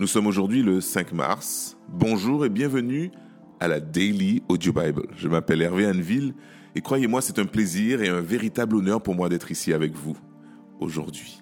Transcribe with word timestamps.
Nous 0.00 0.08
sommes 0.08 0.26
aujourd'hui 0.26 0.62
le 0.62 0.80
5 0.80 1.12
mars. 1.12 1.76
Bonjour 1.88 2.44
et 2.44 2.48
bienvenue 2.48 3.12
à 3.60 3.68
la 3.68 3.78
Daily 3.78 4.42
Audio 4.48 4.72
Bible. 4.72 5.06
Je 5.16 5.28
m'appelle 5.28 5.62
Hervé 5.62 5.86
Anneville 5.86 6.34
et 6.74 6.80
croyez-moi, 6.80 7.22
c'est 7.22 7.38
un 7.38 7.44
plaisir 7.44 8.02
et 8.02 8.08
un 8.08 8.20
véritable 8.20 8.74
honneur 8.74 9.00
pour 9.00 9.14
moi 9.14 9.28
d'être 9.28 9.52
ici 9.52 9.72
avec 9.72 9.94
vous 9.94 10.16
aujourd'hui. 10.80 11.40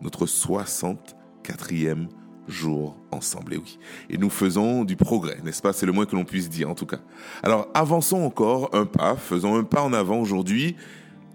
Notre 0.00 0.26
64e 0.26 2.06
jour 2.46 2.96
ensemble, 3.10 3.54
et 3.54 3.56
oui. 3.56 3.80
Et 4.08 4.16
nous 4.16 4.30
faisons 4.30 4.84
du 4.84 4.94
progrès, 4.94 5.40
n'est-ce 5.42 5.60
pas? 5.60 5.72
C'est 5.72 5.86
le 5.86 5.92
moins 5.92 6.06
que 6.06 6.14
l'on 6.14 6.24
puisse 6.24 6.48
dire 6.48 6.70
en 6.70 6.76
tout 6.76 6.86
cas. 6.86 7.00
Alors 7.42 7.66
avançons 7.74 8.22
encore 8.22 8.70
un 8.76 8.86
pas, 8.86 9.16
faisons 9.16 9.56
un 9.56 9.64
pas 9.64 9.82
en 9.82 9.92
avant 9.92 10.20
aujourd'hui 10.20 10.76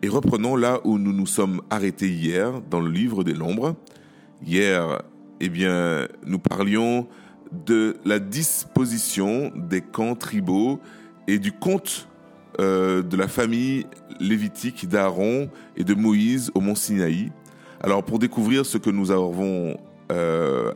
et 0.01 0.07
reprenons 0.07 0.55
là 0.55 0.79
où 0.85 0.97
nous 0.97 1.11
nous 1.11 1.27
sommes 1.27 1.61
arrêtés 1.69 2.09
hier 2.09 2.61
dans 2.69 2.79
le 2.79 2.89
livre 2.89 3.25
des 3.25 3.33
l'ombre. 3.33 3.75
Hier, 4.45 5.01
eh 5.41 5.49
bien, 5.49 6.07
nous 6.25 6.39
parlions 6.39 7.07
de 7.51 7.97
la 8.05 8.19
disposition 8.19 9.51
des 9.55 9.81
camps 9.81 10.15
tribaux 10.15 10.79
et 11.27 11.39
du 11.39 11.51
compte 11.51 12.07
euh, 12.59 13.01
de 13.01 13.17
la 13.17 13.27
famille 13.27 13.85
lévitique 14.19 14.87
d'Aaron 14.87 15.49
et 15.75 15.83
de 15.83 15.93
Moïse 15.93 16.51
au 16.53 16.61
mont 16.61 16.75
Sinaï. 16.75 17.31
Alors 17.81 18.03
pour 18.03 18.19
découvrir 18.19 18.65
ce 18.65 18.77
que 18.77 18.89
nous 18.89 19.11
avons 19.11 19.77
euh, 20.11 20.71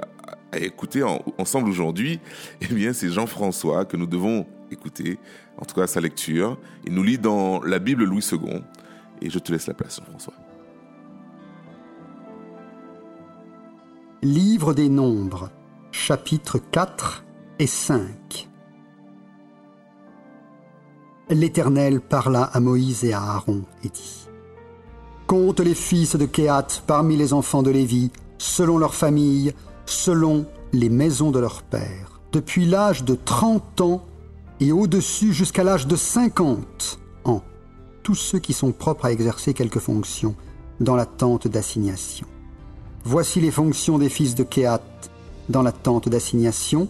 à 0.51 0.57
écouter 0.57 1.03
ensemble 1.37 1.69
aujourd'hui, 1.69 2.19
eh 2.61 2.73
bien 2.73 2.93
c'est 2.93 3.09
Jean-François 3.09 3.85
que 3.85 3.97
nous 3.97 4.07
devons 4.07 4.45
écouter, 4.71 5.19
en 5.57 5.65
tout 5.65 5.75
cas 5.75 5.87
sa 5.87 6.01
lecture. 6.01 6.57
Il 6.85 6.93
nous 6.93 7.03
lit 7.03 7.17
dans 7.17 7.61
la 7.61 7.79
Bible 7.79 8.03
Louis 8.03 8.25
II 8.31 8.61
et 9.21 9.29
je 9.29 9.39
te 9.39 9.51
laisse 9.51 9.67
la 9.67 9.73
place 9.73 9.97
Jean-François. 9.97 10.48
Livre 14.21 14.73
des 14.73 14.89
Nombres, 14.89 15.49
chapitres 15.91 16.57
4 16.57 17.23
et 17.57 17.67
5 17.67 18.49
L'Éternel 21.29 22.01
parla 22.01 22.43
à 22.43 22.59
Moïse 22.59 23.05
et 23.05 23.13
à 23.13 23.21
Aaron 23.21 23.61
et 23.81 23.87
dit 23.87 24.27
Compte 25.25 25.61
les 25.61 25.73
fils 25.73 26.17
de 26.17 26.25
Kéat 26.25 26.67
parmi 26.85 27.15
les 27.15 27.31
enfants 27.31 27.63
de 27.63 27.71
Lévi, 27.71 28.11
selon 28.37 28.77
leur 28.77 28.93
famille, 28.93 29.53
selon 29.85 30.45
les 30.73 30.89
maisons 30.89 31.31
de 31.31 31.39
leur 31.39 31.63
père, 31.63 32.19
depuis 32.33 32.65
l'âge 32.65 33.05
de 33.05 33.15
30 33.15 33.79
ans 33.79 34.05
et 34.59 34.73
au-dessus 34.73 35.31
jusqu'à 35.31 35.63
l'âge 35.63 35.87
de 35.87 35.95
50 35.95 36.99
ans, 37.23 37.41
tous 38.03 38.15
ceux 38.15 38.39
qui 38.39 38.51
sont 38.51 38.73
propres 38.73 39.05
à 39.05 39.13
exercer 39.13 39.53
quelque 39.53 39.79
fonction 39.79 40.35
dans 40.81 40.97
la 40.97 41.05
tente 41.05 41.47
d'assignation. 41.47 42.27
Voici 43.03 43.39
les 43.39 43.51
fonctions 43.51 43.97
des 43.97 44.09
fils 44.09 44.35
de 44.35 44.43
Kéat 44.43 44.81
dans 45.47 45.61
la 45.61 45.71
tente 45.71 46.09
d'assignation. 46.09 46.89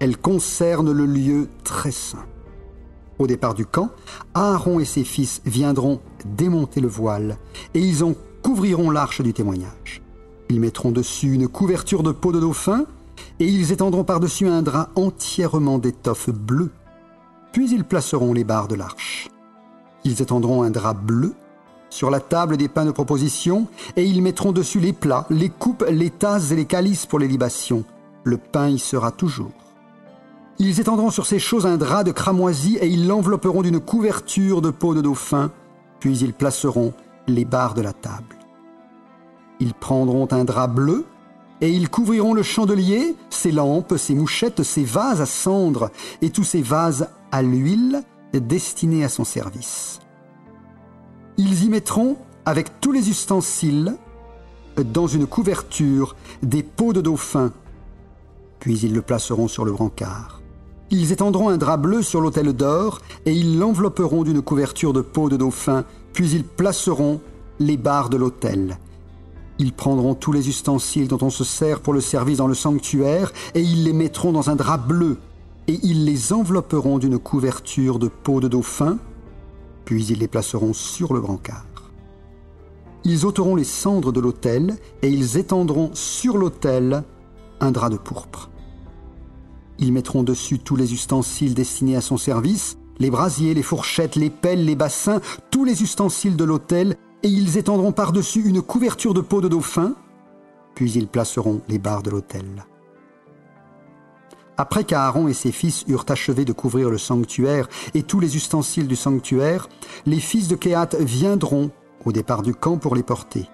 Elles 0.00 0.16
concernent 0.16 0.92
le 0.92 1.06
lieu 1.06 1.48
très 1.64 1.92
saint. 1.92 2.24
Au 3.18 3.26
départ 3.26 3.54
du 3.54 3.66
camp, 3.66 3.90
Aaron 4.34 4.78
et 4.78 4.84
ses 4.84 5.04
fils 5.04 5.40
viendront 5.44 6.00
démonter 6.24 6.80
le 6.80 6.88
voile 6.88 7.36
et 7.74 7.80
ils 7.80 8.04
en 8.04 8.14
couvriront 8.42 8.90
l'arche 8.90 9.22
du 9.22 9.32
témoignage. 9.32 10.02
Ils 10.50 10.60
mettront 10.60 10.90
dessus 10.90 11.32
une 11.32 11.48
couverture 11.48 12.02
de 12.02 12.12
peau 12.12 12.32
de 12.32 12.40
dauphin 12.40 12.84
et 13.40 13.46
ils 13.46 13.72
étendront 13.72 14.04
par-dessus 14.04 14.48
un 14.48 14.62
drap 14.62 14.90
entièrement 14.96 15.78
d'étoffe 15.78 16.30
bleue. 16.30 16.70
Puis 17.52 17.70
ils 17.70 17.84
placeront 17.84 18.32
les 18.32 18.44
barres 18.44 18.68
de 18.68 18.76
l'arche. 18.76 19.28
Ils 20.04 20.22
étendront 20.22 20.62
un 20.62 20.70
drap 20.70 20.94
bleu 20.94 21.34
sur 21.90 22.10
la 22.10 22.20
table 22.20 22.56
des 22.56 22.68
pains 22.68 22.84
de 22.84 22.90
proposition, 22.90 23.66
et 23.96 24.04
ils 24.04 24.22
mettront 24.22 24.52
dessus 24.52 24.80
les 24.80 24.92
plats, 24.92 25.26
les 25.30 25.48
coupes, 25.48 25.84
les 25.90 26.10
tasses 26.10 26.50
et 26.50 26.56
les 26.56 26.66
calices 26.66 27.06
pour 27.06 27.18
les 27.18 27.28
libations. 27.28 27.84
Le 28.24 28.36
pain 28.36 28.68
y 28.68 28.78
sera 28.78 29.10
toujours. 29.10 29.52
Ils 30.58 30.80
étendront 30.80 31.10
sur 31.10 31.26
ces 31.26 31.38
choses 31.38 31.66
un 31.66 31.76
drap 31.76 32.02
de 32.02 32.10
cramoisi 32.10 32.76
et 32.80 32.88
ils 32.88 33.06
l'envelopperont 33.06 33.62
d'une 33.62 33.80
couverture 33.80 34.60
de 34.60 34.70
peau 34.70 34.94
de 34.94 35.00
dauphin, 35.00 35.50
puis 36.00 36.18
ils 36.18 36.34
placeront 36.34 36.92
les 37.28 37.44
barres 37.44 37.74
de 37.74 37.82
la 37.82 37.92
table. 37.92 38.36
Ils 39.60 39.74
prendront 39.74 40.28
un 40.32 40.44
drap 40.44 40.66
bleu 40.66 41.04
et 41.60 41.70
ils 41.70 41.88
couvriront 41.88 42.34
le 42.34 42.42
chandelier, 42.42 43.16
ses 43.30 43.52
lampes, 43.52 43.96
ses 43.96 44.14
mouchettes, 44.14 44.62
ses 44.62 44.84
vases 44.84 45.20
à 45.20 45.26
cendre 45.26 45.90
et 46.22 46.30
tous 46.30 46.44
ces 46.44 46.62
vases 46.62 47.08
à 47.30 47.42
l'huile 47.42 48.02
destinés 48.32 49.04
à 49.04 49.08
son 49.08 49.24
service. 49.24 50.00
Ils 51.40 51.64
y 51.64 51.68
mettront, 51.68 52.16
avec 52.44 52.80
tous 52.80 52.90
les 52.90 53.10
ustensiles, 53.10 53.96
dans 54.76 55.06
une 55.06 55.28
couverture, 55.28 56.16
des 56.42 56.64
pots 56.64 56.92
de 56.92 57.00
dauphin. 57.00 57.52
Puis 58.58 58.80
ils 58.80 58.92
le 58.92 59.02
placeront 59.02 59.46
sur 59.46 59.64
le 59.64 59.70
brancard. 59.70 60.40
Ils 60.90 61.12
étendront 61.12 61.48
un 61.48 61.56
drap 61.56 61.76
bleu 61.76 62.02
sur 62.02 62.20
l'autel 62.20 62.52
d'or, 62.52 63.00
et 63.24 63.32
ils 63.32 63.56
l'envelopperont 63.56 64.24
d'une 64.24 64.42
couverture 64.42 64.92
de 64.92 65.00
peau 65.00 65.28
de 65.28 65.36
dauphin, 65.36 65.84
puis 66.12 66.28
ils 66.30 66.44
placeront 66.44 67.20
les 67.60 67.76
barres 67.76 68.10
de 68.10 68.16
l'autel. 68.16 68.78
Ils 69.60 69.72
prendront 69.72 70.14
tous 70.14 70.32
les 70.32 70.48
ustensiles 70.48 71.06
dont 71.06 71.18
on 71.22 71.30
se 71.30 71.44
sert 71.44 71.80
pour 71.80 71.92
le 71.92 72.00
service 72.00 72.38
dans 72.38 72.48
le 72.48 72.54
sanctuaire, 72.54 73.32
et 73.54 73.60
ils 73.60 73.84
les 73.84 73.92
mettront 73.92 74.32
dans 74.32 74.50
un 74.50 74.56
drap 74.56 74.78
bleu, 74.78 75.18
et 75.68 75.78
ils 75.84 76.04
les 76.04 76.32
envelopperont 76.32 76.98
d'une 76.98 77.18
couverture 77.18 78.00
de 78.00 78.08
peau 78.08 78.40
de 78.40 78.48
dauphin, 78.48 78.98
puis 79.88 80.04
ils 80.04 80.18
les 80.18 80.28
placeront 80.28 80.74
sur 80.74 81.14
le 81.14 81.20
brancard. 81.22 81.64
Ils 83.04 83.24
ôteront 83.24 83.56
les 83.56 83.64
cendres 83.64 84.12
de 84.12 84.20
l'autel 84.20 84.76
et 85.00 85.08
ils 85.08 85.38
étendront 85.38 85.88
sur 85.94 86.36
l'autel 86.36 87.04
un 87.60 87.70
drap 87.70 87.88
de 87.88 87.96
pourpre. 87.96 88.50
Ils 89.78 89.94
mettront 89.94 90.22
dessus 90.22 90.58
tous 90.58 90.76
les 90.76 90.92
ustensiles 90.92 91.54
destinés 91.54 91.96
à 91.96 92.02
son 92.02 92.18
service, 92.18 92.76
les 92.98 93.08
brasiers, 93.08 93.54
les 93.54 93.62
fourchettes, 93.62 94.16
les 94.16 94.28
pelles, 94.28 94.66
les 94.66 94.76
bassins, 94.76 95.22
tous 95.50 95.64
les 95.64 95.82
ustensiles 95.82 96.36
de 96.36 96.44
l'autel, 96.44 96.98
et 97.22 97.28
ils 97.28 97.56
étendront 97.56 97.92
par-dessus 97.92 98.46
une 98.46 98.60
couverture 98.60 99.14
de 99.14 99.22
peau 99.22 99.40
de 99.40 99.48
dauphin, 99.48 99.94
puis 100.74 100.92
ils 100.92 101.08
placeront 101.08 101.62
les 101.66 101.78
barres 101.78 102.02
de 102.02 102.10
l'autel. 102.10 102.44
Après 104.60 104.82
qu'Aaron 104.82 105.28
et 105.28 105.34
ses 105.34 105.52
fils 105.52 105.84
eurent 105.86 106.04
achevé 106.08 106.44
de 106.44 106.52
couvrir 106.52 106.90
le 106.90 106.98
sanctuaire 106.98 107.68
et 107.94 108.02
tous 108.02 108.18
les 108.18 108.34
ustensiles 108.34 108.88
du 108.88 108.96
sanctuaire, 108.96 109.68
les 110.04 110.18
fils 110.18 110.48
de 110.48 110.56
Kéat 110.56 110.88
viendront 110.98 111.70
au 112.04 112.10
départ 112.10 112.42
du 112.42 112.54
camp 112.54 112.76
pour 112.76 112.96
les 112.96 113.04
porter. 113.04 113.48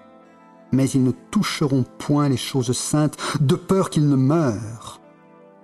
Mais 0.71 0.89
ils 0.89 1.03
ne 1.03 1.11
toucheront 1.29 1.85
point 1.99 2.27
les 2.27 2.37
choses 2.37 2.75
saintes, 2.75 3.17
de 3.39 3.53
peur 3.53 3.91
qu'ils 3.91 4.09
ne 4.09 4.15
meurent. 4.15 4.99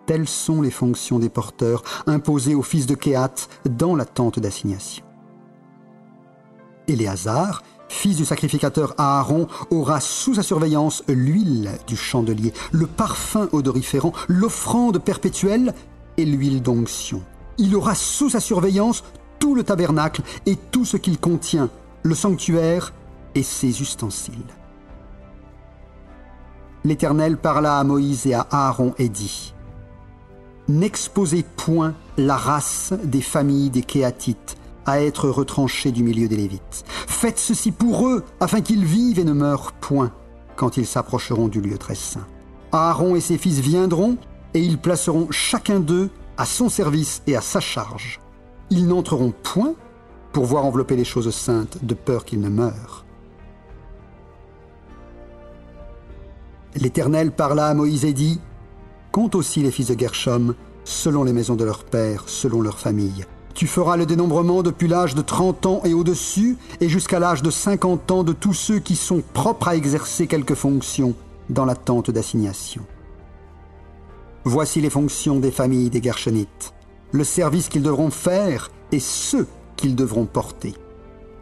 Telles 0.06 0.28
sont 0.28 0.62
les 0.62 0.70
fonctions 0.70 1.18
des 1.18 1.30
porteurs 1.30 1.82
imposées 2.06 2.54
aux 2.54 2.62
fils 2.62 2.86
de 2.86 2.94
Kéat 2.94 3.34
dans 3.66 3.96
la 3.96 4.06
tente 4.06 4.40
d'assignation. 4.40 5.04
Éléazar, 6.88 7.64
fils 7.92 8.16
du 8.16 8.26
sacrificateur 8.26 8.96
Aaron, 8.98 9.48
aura 9.70 10.00
sous 10.00 10.36
sa 10.36 10.44
surveillance 10.44 11.04
l'huile 11.08 11.72
du 11.86 11.98
chandelier, 11.98 12.54
le 12.72 12.88
parfum 12.88 13.50
odoriférant, 13.52 14.14
l'offrande 14.28 15.00
perpétuelle 15.00 15.74
et 16.18 16.26
l'huile 16.26 16.62
d'onction. 16.62 17.22
Il 17.58 17.76
aura 17.76 17.94
sous 17.94 18.30
sa 18.30 18.40
surveillance 18.40 19.04
tout 19.40 19.56
le 19.56 19.64
tabernacle 19.64 20.22
et 20.46 20.56
tout 20.56 20.86
ce 20.86 20.98
qu'il 20.98 21.20
contient, 21.20 21.70
le 22.04 22.16
sanctuaire 22.16 22.94
et 23.36 23.44
ses 23.44 23.82
ustensiles. 23.82 24.36
L'Éternel 26.84 27.38
parla 27.38 27.78
à 27.78 27.84
Moïse 27.84 28.26
et 28.26 28.34
à 28.34 28.48
Aaron 28.50 28.96
et 28.98 29.10
dit 29.10 29.54
N'exposez 30.70 31.44
point 31.44 31.94
la 32.18 32.38
race 32.38 32.94
des 33.04 33.22
familles 33.22 33.70
des 33.70 33.84
Kéatites 33.84 34.58
à 34.86 35.02
être 35.02 35.30
retranchés 35.30 35.92
du 35.92 36.04
milieu 36.04 36.28
des 36.28 36.38
Lévites. 36.38 36.84
Faites 36.88 37.40
ceci 37.40 37.72
pour 37.72 38.08
eux, 38.08 38.24
afin 38.40 38.62
qu'ils 38.62 38.86
vivent 38.86 39.20
et 39.20 39.24
ne 39.24 39.34
meurent 39.34 39.74
point 39.74 40.12
quand 40.56 40.78
ils 40.78 40.86
s'approcheront 40.86 41.48
du 41.48 41.62
lieu 41.62 41.78
très 41.78 41.96
saint. 41.96 42.26
Aaron 42.72 43.16
et 43.16 43.22
ses 43.22 43.38
fils 43.38 43.60
viendront, 43.60 44.18
et 44.54 44.60
ils 44.60 44.78
placeront 44.78 45.28
chacun 45.32 45.80
d'eux 45.80 46.10
à 46.38 46.46
son 46.46 46.70
service 46.70 47.22
et 47.28 47.36
à 47.36 47.42
sa 47.42 47.60
charge. 47.60 48.20
Ils 48.70 48.88
n'entreront 48.88 49.34
point 49.44 49.76
pour 50.34 50.46
voir 50.46 50.66
envelopper 50.66 50.96
les 50.96 51.04
choses 51.04 51.34
saintes, 51.34 51.78
de 51.84 51.94
peur 51.94 52.26
qu'ils 52.26 52.40
ne 52.40 52.50
meurent. 52.50 53.06
L'Éternel 56.76 57.32
parla 57.32 57.68
à 57.68 57.74
Moïse 57.74 58.06
et 58.06 58.14
dit, 58.14 58.40
Compte 59.12 59.36
aussi 59.36 59.62
les 59.62 59.72
fils 59.72 59.88
de 59.88 60.00
Gershom, 60.00 60.56
selon 60.86 61.26
les 61.26 61.34
maisons 61.34 61.56
de 61.56 61.66
leur 61.66 61.84
père, 61.84 62.24
selon 62.28 62.62
leur 62.62 62.80
famille, 62.80 63.26
tu 63.54 63.68
feras 63.68 63.98
le 63.98 64.06
dénombrement 64.06 64.64
depuis 64.64 64.88
l'âge 64.88 65.16
de 65.16 65.22
30 65.22 65.66
ans 65.66 65.82
et 65.84 65.94
au-dessus, 65.94 66.58
et 66.80 66.90
jusqu'à 66.90 67.20
l'âge 67.20 67.42
de 67.42 67.52
50 67.52 68.12
ans 68.12 68.24
de 68.24 68.34
tous 68.34 68.54
ceux 68.54 68.80
qui 68.80 68.96
sont 68.96 69.24
propres 69.34 69.68
à 69.68 69.76
exercer 69.76 70.28
quelque 70.28 70.56
fonction 70.56 71.14
dans 71.50 71.66
la 71.66 71.76
tente 71.76 72.12
d'assignation. 72.12 72.82
Voici 74.44 74.82
les 74.82 74.90
fonctions 74.90 75.40
des 75.40 75.52
familles 75.52 75.90
des 75.90 76.02
Gershonites, 76.02 76.74
le 77.12 77.24
service 77.24 77.70
qu'ils 77.70 77.84
devront 77.84 78.10
faire 78.10 78.72
et 78.92 79.00
ceux 79.00 79.48
qu'ils 79.76 79.96
devront 79.96 80.26
porter. 80.26 80.74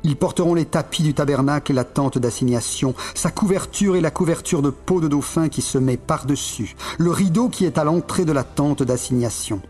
Ils 0.04 0.16
porteront 0.16 0.54
les 0.54 0.66
tapis 0.66 1.04
du 1.04 1.14
tabernacle 1.14 1.72
et 1.72 1.76
la 1.76 1.84
tente 1.84 2.18
d'assignation, 2.18 2.94
sa 3.16 3.32
couverture 3.32 3.96
et 3.96 4.02
la 4.02 4.12
couverture 4.12 4.62
de 4.62 4.70
peau 4.70 5.02
de 5.02 5.08
dauphin 5.08 5.50
qui 5.50 5.62
se 5.62 5.78
met 5.78 5.98
par-dessus, 5.98 6.76
le 6.98 7.12
rideau 7.12 7.50
qui 7.50 7.66
est 7.66 7.78
à 7.78 7.84
l'entrée 7.84 8.26
de 8.26 8.32
la 8.32 8.44
tente 8.44 8.84
d'assignation. 8.84 9.62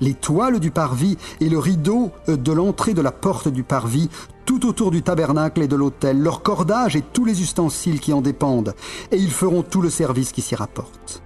Les 0.00 0.14
toiles 0.14 0.58
du 0.58 0.70
parvis 0.70 1.16
et 1.40 1.48
le 1.48 1.58
rideau 1.58 2.10
de 2.26 2.52
l'entrée 2.52 2.94
de 2.94 3.02
la 3.02 3.12
porte 3.12 3.48
du 3.48 3.62
parvis, 3.62 4.08
tout 4.44 4.66
autour 4.66 4.90
du 4.90 5.02
tabernacle 5.02 5.62
et 5.62 5.68
de 5.68 5.76
l'autel, 5.76 6.20
leur 6.20 6.42
cordage 6.42 6.96
et 6.96 7.02
tous 7.02 7.24
les 7.24 7.40
ustensiles 7.40 8.00
qui 8.00 8.12
en 8.12 8.20
dépendent, 8.20 8.74
et 9.12 9.16
ils 9.16 9.30
feront 9.30 9.62
tout 9.62 9.80
le 9.80 9.90
service 9.90 10.32
qui 10.32 10.42
s'y 10.42 10.54
rapporte. 10.54 11.22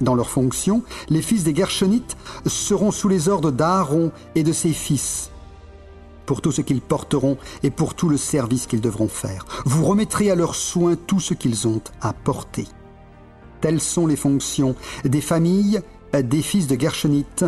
Dans 0.00 0.14
leur 0.14 0.28
fonction, 0.28 0.82
les 1.08 1.22
fils 1.22 1.44
des 1.44 1.54
Gershonites 1.54 2.16
seront 2.46 2.90
sous 2.90 3.08
les 3.08 3.28
ordres 3.28 3.52
d'Aaron 3.52 4.10
et 4.34 4.42
de 4.42 4.52
ses 4.52 4.72
fils, 4.72 5.30
pour 6.26 6.40
tout 6.40 6.52
ce 6.52 6.62
qu'ils 6.62 6.80
porteront 6.80 7.38
et 7.62 7.70
pour 7.70 7.94
tout 7.94 8.08
le 8.08 8.16
service 8.16 8.66
qu'ils 8.66 8.80
devront 8.80 9.08
faire. 9.08 9.46
Vous 9.64 9.84
remettrez 9.84 10.30
à 10.30 10.34
leurs 10.34 10.56
soins 10.56 10.96
tout 10.96 11.20
ce 11.20 11.32
qu'ils 11.32 11.68
ont 11.68 11.80
à 12.00 12.12
porter. 12.12 12.66
Telles 13.60 13.80
sont 13.80 14.06
les 14.06 14.16
fonctions 14.16 14.74
des 15.04 15.20
familles 15.20 15.80
des 16.12 16.42
fils 16.42 16.66
de 16.66 16.78
Gershonites 16.78 17.44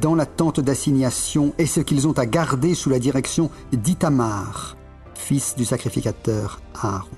dans 0.00 0.14
la 0.14 0.26
tente 0.26 0.60
d'assignation 0.60 1.52
et 1.58 1.66
ce 1.66 1.80
qu'ils 1.80 2.08
ont 2.08 2.18
à 2.18 2.26
garder 2.26 2.74
sous 2.74 2.90
la 2.90 2.98
direction 2.98 3.50
d'Itamar, 3.72 4.76
fils 5.14 5.54
du 5.56 5.64
sacrificateur 5.64 6.60
Aaron. 6.82 7.08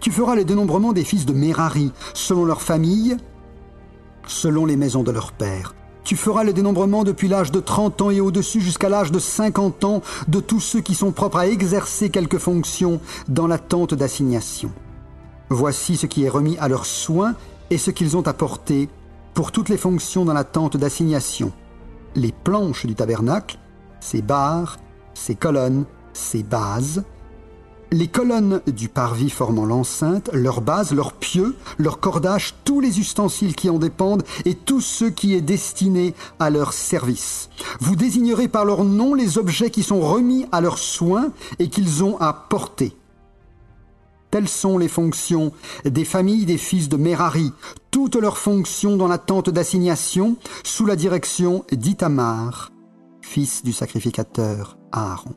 Tu 0.00 0.10
feras 0.10 0.34
le 0.34 0.44
dénombrement 0.44 0.92
des 0.92 1.04
fils 1.04 1.26
de 1.26 1.32
Merari 1.32 1.92
selon 2.12 2.44
leur 2.44 2.60
famille, 2.60 3.16
selon 4.26 4.66
les 4.66 4.76
maisons 4.76 5.04
de 5.04 5.12
leur 5.12 5.32
père. 5.32 5.74
Tu 6.04 6.16
feras 6.16 6.42
le 6.42 6.52
dénombrement 6.52 7.04
depuis 7.04 7.28
l'âge 7.28 7.52
de 7.52 7.60
30 7.60 8.02
ans 8.02 8.10
et 8.10 8.20
au-dessus 8.20 8.60
jusqu'à 8.60 8.88
l'âge 8.88 9.12
de 9.12 9.20
50 9.20 9.84
ans 9.84 10.02
de 10.26 10.40
tous 10.40 10.58
ceux 10.58 10.80
qui 10.80 10.94
sont 10.94 11.12
propres 11.12 11.38
à 11.38 11.46
exercer 11.46 12.10
quelque 12.10 12.38
fonction 12.38 13.00
dans 13.28 13.46
la 13.46 13.58
tente 13.58 13.94
d'assignation. 13.94 14.72
Voici 15.48 15.96
ce 15.96 16.06
qui 16.06 16.24
est 16.24 16.28
remis 16.28 16.58
à 16.58 16.66
leurs 16.66 16.86
soins 16.86 17.34
et 17.70 17.78
ce 17.78 17.92
qu'ils 17.92 18.16
ont 18.16 18.26
apporté 18.26 18.88
pour 19.34 19.52
toutes 19.52 19.68
les 19.68 19.76
fonctions 19.76 20.24
dans 20.24 20.32
la 20.32 20.44
tente 20.44 20.76
d'assignation. 20.76 21.52
Les 22.14 22.32
planches 22.32 22.86
du 22.86 22.94
tabernacle, 22.94 23.58
ses 24.00 24.22
barres, 24.22 24.78
ses 25.14 25.34
colonnes, 25.34 25.84
ses 26.12 26.42
bases, 26.42 27.04
les 27.92 28.08
colonnes 28.08 28.62
du 28.66 28.88
parvis 28.88 29.28
formant 29.28 29.66
l'enceinte, 29.66 30.30
leurs 30.32 30.62
bases, 30.62 30.92
leurs 30.92 31.12
pieux, 31.12 31.54
leurs 31.78 32.00
cordages, 32.00 32.54
tous 32.64 32.80
les 32.80 32.98
ustensiles 32.98 33.54
qui 33.54 33.68
en 33.68 33.78
dépendent 33.78 34.22
et 34.46 34.54
tout 34.54 34.80
ce 34.80 35.04
qui 35.04 35.34
est 35.34 35.42
destiné 35.42 36.14
à 36.38 36.48
leur 36.48 36.72
service. 36.72 37.50
Vous 37.80 37.94
désignerez 37.94 38.48
par 38.48 38.64
leur 38.64 38.84
nom 38.84 39.14
les 39.14 39.36
objets 39.36 39.70
qui 39.70 39.82
sont 39.82 40.00
remis 40.00 40.46
à 40.52 40.62
leurs 40.62 40.78
soins 40.78 41.32
et 41.58 41.68
qu'ils 41.68 42.02
ont 42.02 42.18
à 42.18 42.32
porter. 42.32 42.96
Telles 44.32 44.48
sont 44.48 44.78
les 44.78 44.88
fonctions 44.88 45.52
des 45.84 46.06
familles 46.06 46.46
des 46.46 46.56
fils 46.56 46.88
de 46.88 46.96
Merari, 46.96 47.52
toutes 47.90 48.16
leurs 48.16 48.38
fonctions 48.38 48.96
dans 48.96 49.06
la 49.06 49.18
tente 49.18 49.50
d'assignation, 49.50 50.36
sous 50.64 50.86
la 50.86 50.96
direction 50.96 51.66
d'Itamar, 51.70 52.72
fils 53.20 53.62
du 53.62 53.74
sacrificateur 53.74 54.78
Aaron. 54.90 55.34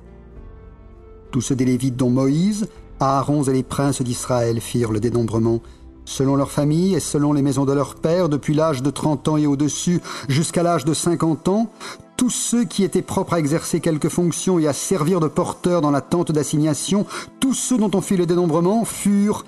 Tous 1.31 1.41
ceux 1.41 1.57
des 1.57 1.65
Lévites 1.65 1.97
dont 1.97 2.11
Moïse, 2.11 2.69
Aaron 3.01 3.43
et 3.45 3.55
les 3.55 3.63
princes 3.63 4.03
d'Israël 4.03 4.61
firent 4.61 4.93
le 4.93 5.01
dénombrement, 5.01 5.63
selon 6.05 6.37
leur 6.37 6.51
famille 6.51 6.95
et 6.95 7.01
selon 7.01 7.33
les 7.33 7.41
maisons 7.41 7.65
de 7.65 7.73
leurs 7.73 7.95
pères, 7.95 8.29
depuis 8.29 8.53
l'âge 8.53 8.83
de 8.83 8.91
30 8.91 9.29
ans 9.29 9.39
et 9.39 9.47
au-dessus 9.47 10.03
jusqu'à 10.29 10.63
l'âge 10.63 10.85
de 10.85 10.93
50 10.93 11.49
ans, 11.49 11.71
tous 12.19 12.31
ceux 12.31 12.65
qui 12.65 12.85
étaient 12.85 13.01
propres 13.01 13.33
à 13.33 13.39
exercer 13.39 13.81
quelque 13.81 14.11
fonction 14.11 14.59
et 14.59 14.69
à 14.69 14.75
servir 14.75 15.21
de 15.21 15.29
porteurs 15.29 15.81
dans 15.81 15.91
la 15.91 16.03
tente 16.03 16.31
d'assignation, 16.31 17.07
tous 17.41 17.55
ceux 17.55 17.79
dont 17.79 17.91
on 17.95 18.03
fit 18.03 18.19
le 18.19 18.27
dénombrement 18.27 18.85
furent 18.85 19.47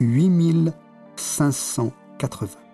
8580 0.00 2.65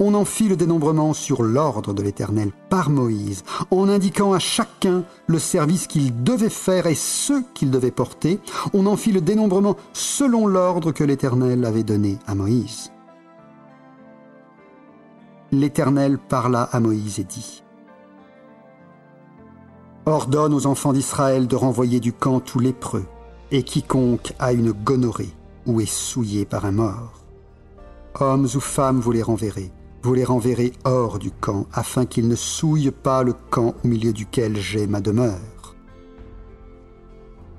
on 0.00 0.14
en 0.14 0.24
fit 0.24 0.48
le 0.48 0.56
dénombrement 0.56 1.12
sur 1.12 1.42
l'ordre 1.42 1.92
de 1.92 2.02
l'Éternel 2.02 2.52
par 2.68 2.90
Moïse, 2.90 3.44
en 3.70 3.88
indiquant 3.88 4.32
à 4.32 4.38
chacun 4.38 5.02
le 5.26 5.38
service 5.38 5.86
qu'il 5.86 6.22
devait 6.22 6.48
faire 6.48 6.86
et 6.86 6.94
ce 6.94 7.42
qu'il 7.54 7.70
devait 7.70 7.90
porter. 7.90 8.38
On 8.72 8.86
en 8.86 8.96
fit 8.96 9.12
le 9.12 9.20
dénombrement 9.20 9.76
selon 9.92 10.46
l'ordre 10.46 10.92
que 10.92 11.04
l'Éternel 11.04 11.64
avait 11.64 11.82
donné 11.82 12.18
à 12.26 12.34
Moïse. 12.34 12.92
L'Éternel 15.50 16.18
parla 16.18 16.62
à 16.62 16.78
Moïse 16.78 17.18
et 17.18 17.24
dit 17.24 17.62
Ordonne 20.06 20.54
aux 20.54 20.66
enfants 20.66 20.92
d'Israël 20.92 21.46
de 21.46 21.56
renvoyer 21.56 22.00
du 22.00 22.12
camp 22.12 22.40
tout 22.40 22.58
lépreux, 22.58 23.04
et 23.50 23.62
quiconque 23.62 24.32
a 24.38 24.52
une 24.52 24.72
gonorrhée 24.72 25.34
ou 25.66 25.80
est 25.80 25.90
souillé 25.90 26.44
par 26.44 26.64
un 26.64 26.72
mort. 26.72 27.24
Hommes 28.20 28.48
ou 28.54 28.60
femmes, 28.60 29.00
vous 29.00 29.12
les 29.12 29.22
renverrez 29.22 29.70
vous 30.02 30.14
les 30.14 30.24
renverrez 30.24 30.72
hors 30.84 31.18
du 31.18 31.30
camp, 31.30 31.66
afin 31.72 32.06
qu'ils 32.06 32.28
ne 32.28 32.36
souillent 32.36 32.90
pas 32.90 33.22
le 33.22 33.34
camp 33.50 33.74
au 33.84 33.88
milieu 33.88 34.12
duquel 34.12 34.56
j'ai 34.56 34.86
ma 34.86 35.00
demeure. 35.00 35.74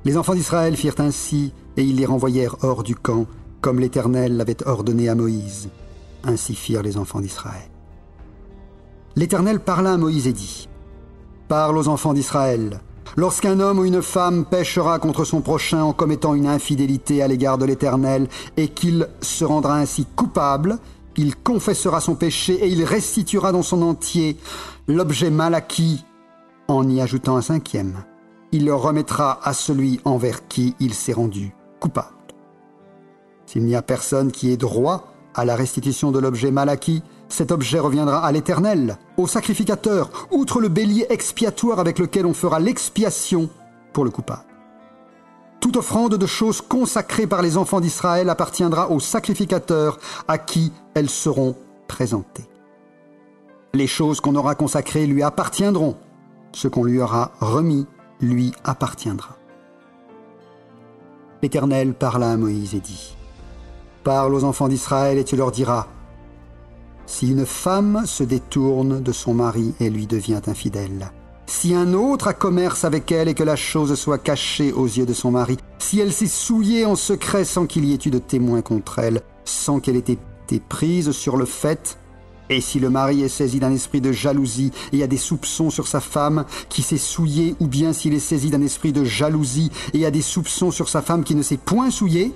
Les 0.06 0.18
enfants 0.18 0.36
d'Israël 0.36 0.78
firent 0.78 1.00
ainsi, 1.00 1.54
et 1.76 1.84
ils 1.84 1.98
les 1.98 2.06
renvoyèrent 2.06 2.56
hors 2.64 2.84
du 2.84 2.96
camp, 2.96 3.26
comme 3.62 3.80
l'Éternel 3.80 4.38
l'avait 4.38 4.66
ordonné 4.66 5.10
à 5.10 5.16
Moïse. 5.16 5.70
Ainsi 6.24 6.56
firent 6.56 6.84
les 6.84 6.98
enfants 6.98 7.20
d'Israël. 7.20 7.70
L'Éternel 9.16 9.60
parla 9.60 9.94
à 9.94 9.98
Moïse 9.98 10.28
et 10.28 10.34
dit, 10.34 10.70
Parle 11.50 11.78
aux 11.78 11.88
enfants 11.88 12.14
d'Israël. 12.14 12.80
Lorsqu'un 13.18 13.60
homme 13.60 13.80
ou 13.80 13.86
une 13.86 14.02
femme 14.02 14.46
péchera 14.46 15.00
contre 15.00 15.26
son 15.26 15.42
prochain 15.42 15.84
en 15.84 15.94
commettant 15.94 16.36
une 16.36 16.48
infidélité 16.48 17.22
à 17.22 17.28
l'égard 17.28 17.58
de 17.58 17.66
l'Éternel, 17.66 18.30
et 18.56 18.70
qu'il 18.70 19.10
se 19.20 19.44
rendra 19.44 19.78
ainsi 19.78 20.06
coupable, 20.16 20.78
il 21.20 21.36
confessera 21.36 22.00
son 22.00 22.16
péché 22.16 22.54
et 22.54 22.70
il 22.70 22.86
restituera 22.86 23.52
dans 23.52 23.62
son 23.62 23.82
entier 23.82 24.38
l'objet 24.88 25.30
mal 25.30 25.54
acquis 25.54 26.06
en 26.70 26.88
y 26.88 27.02
ajoutant 27.02 27.36
un 27.36 27.42
cinquième. 27.42 28.06
Il 28.54 28.64
le 28.64 28.74
remettra 28.74 29.38
à 29.44 29.52
celui 29.52 30.00
envers 30.06 30.48
qui 30.48 30.76
il 30.80 30.94
s'est 30.94 31.12
rendu 31.12 31.54
coupable. 31.82 32.16
S'il 33.46 33.66
n'y 33.66 33.76
a 33.76 33.82
personne 33.82 34.32
qui 34.32 34.50
ait 34.50 34.58
droit 34.58 35.12
à 35.36 35.44
la 35.44 35.58
restitution 35.58 36.12
de 36.12 36.20
l'objet 36.20 36.52
mal 36.52 36.70
acquis, 36.70 37.04
cet 37.28 37.52
objet 37.52 37.80
reviendra 37.80 38.26
à 38.26 38.32
l'Éternel, 38.32 38.98
au 39.18 39.28
sacrificateur, 39.28 40.10
outre 40.32 40.62
le 40.62 40.70
bélier 40.70 41.06
expiatoire 41.10 41.80
avec 41.80 42.00
lequel 42.00 42.26
on 42.26 42.34
fera 42.34 42.62
l'expiation 42.62 43.50
pour 43.92 44.06
le 44.06 44.10
coupable. 44.10 44.49
Toute 45.60 45.78
offrande 45.78 46.16
de 46.16 46.26
choses 46.26 46.62
consacrées 46.62 47.28
par 47.28 47.42
les 47.42 47.58
enfants 47.58 47.82
d'Israël 47.82 48.30
appartiendra 48.30 48.90
au 48.90 49.00
sacrificateur 49.00 50.00
à 50.28 50.38
qui 50.38 50.72
elles 50.94 51.10
seront 51.10 51.56
présentées. 51.88 52.50
Les 53.74 53.88
choses 53.88 54.22
qu'on 54.22 54.36
aura 54.36 54.56
consacrées 54.56 55.06
lui 55.06 55.22
appartiendront. 55.22 55.96
Ce 56.54 56.68
qu'on 56.68 56.84
lui 56.84 57.00
aura 57.00 57.32
remis 57.40 57.86
lui 58.22 58.54
appartiendra. 58.64 59.38
L'Éternel 61.42 61.94
parla 61.94 62.32
à 62.32 62.38
Moïse 62.38 62.74
et 62.74 62.80
dit, 62.80 63.16
Parle 64.04 64.34
aux 64.34 64.44
enfants 64.44 64.68
d'Israël 64.68 65.18
et 65.18 65.24
tu 65.24 65.36
leur 65.36 65.52
diras, 65.52 65.88
Si 67.06 67.30
une 67.30 67.46
femme 67.46 68.04
se 68.06 68.24
détourne 68.24 69.02
de 69.02 69.12
son 69.12 69.34
mari 69.34 69.74
et 69.80 69.90
lui 69.90 70.08
devient 70.08 70.42
infidèle, 70.48 71.12
si 71.50 71.74
un 71.74 71.94
autre 71.94 72.28
a 72.28 72.34
commerce 72.34 72.86
avec 72.86 73.12
elle 73.12 73.28
et 73.28 73.34
que 73.34 73.44
la 73.44 73.56
chose 73.56 73.96
soit 73.96 74.20
cachée 74.20 74.72
aux 74.72 74.86
yeux 74.86 75.08
de 75.08 75.14
son 75.14 75.32
mari, 75.32 75.58
si 75.80 76.00
elle 76.00 76.14
s'est 76.14 76.28
souillée 76.28 76.86
en 76.86 76.96
secret 76.96 77.44
sans 77.44 77.66
qu'il 77.66 77.86
y 77.86 77.94
ait 77.94 78.00
eu 78.06 78.12
de 78.12 78.20
témoin 78.20 78.62
contre 78.62 79.00
elle, 79.00 79.24
sans 79.46 79.80
qu'elle 79.80 79.96
ait 79.96 80.00
été 80.00 80.20
prise 80.70 81.12
sur 81.12 81.38
le 81.38 81.46
fait, 81.46 81.98
et 82.52 82.62
si 82.62 82.80
le 82.80 82.90
mari 82.90 83.24
est 83.24 83.30
saisi 83.30 83.60
d'un 83.60 83.74
esprit 83.74 84.00
de 84.00 84.12
jalousie 84.12 84.72
et 84.94 85.04
a 85.04 85.08
des 85.08 85.18
soupçons 85.18 85.72
sur 85.72 85.88
sa 85.88 86.00
femme 86.00 86.46
qui 86.70 86.84
s'est 86.84 86.98
souillée, 86.98 87.56
ou 87.60 87.68
bien 87.68 87.94
s'il 87.94 88.14
est 88.14 88.20
saisi 88.20 88.52
d'un 88.52 88.62
esprit 88.62 88.94
de 88.94 89.04
jalousie 89.04 89.72
et 89.94 90.06
a 90.06 90.12
des 90.12 90.22
soupçons 90.22 90.72
sur 90.72 90.88
sa 90.88 91.02
femme 91.02 91.24
qui 91.24 91.36
ne 91.36 91.42
s'est 91.42 91.58
point 91.58 91.90
souillée, 91.90 92.32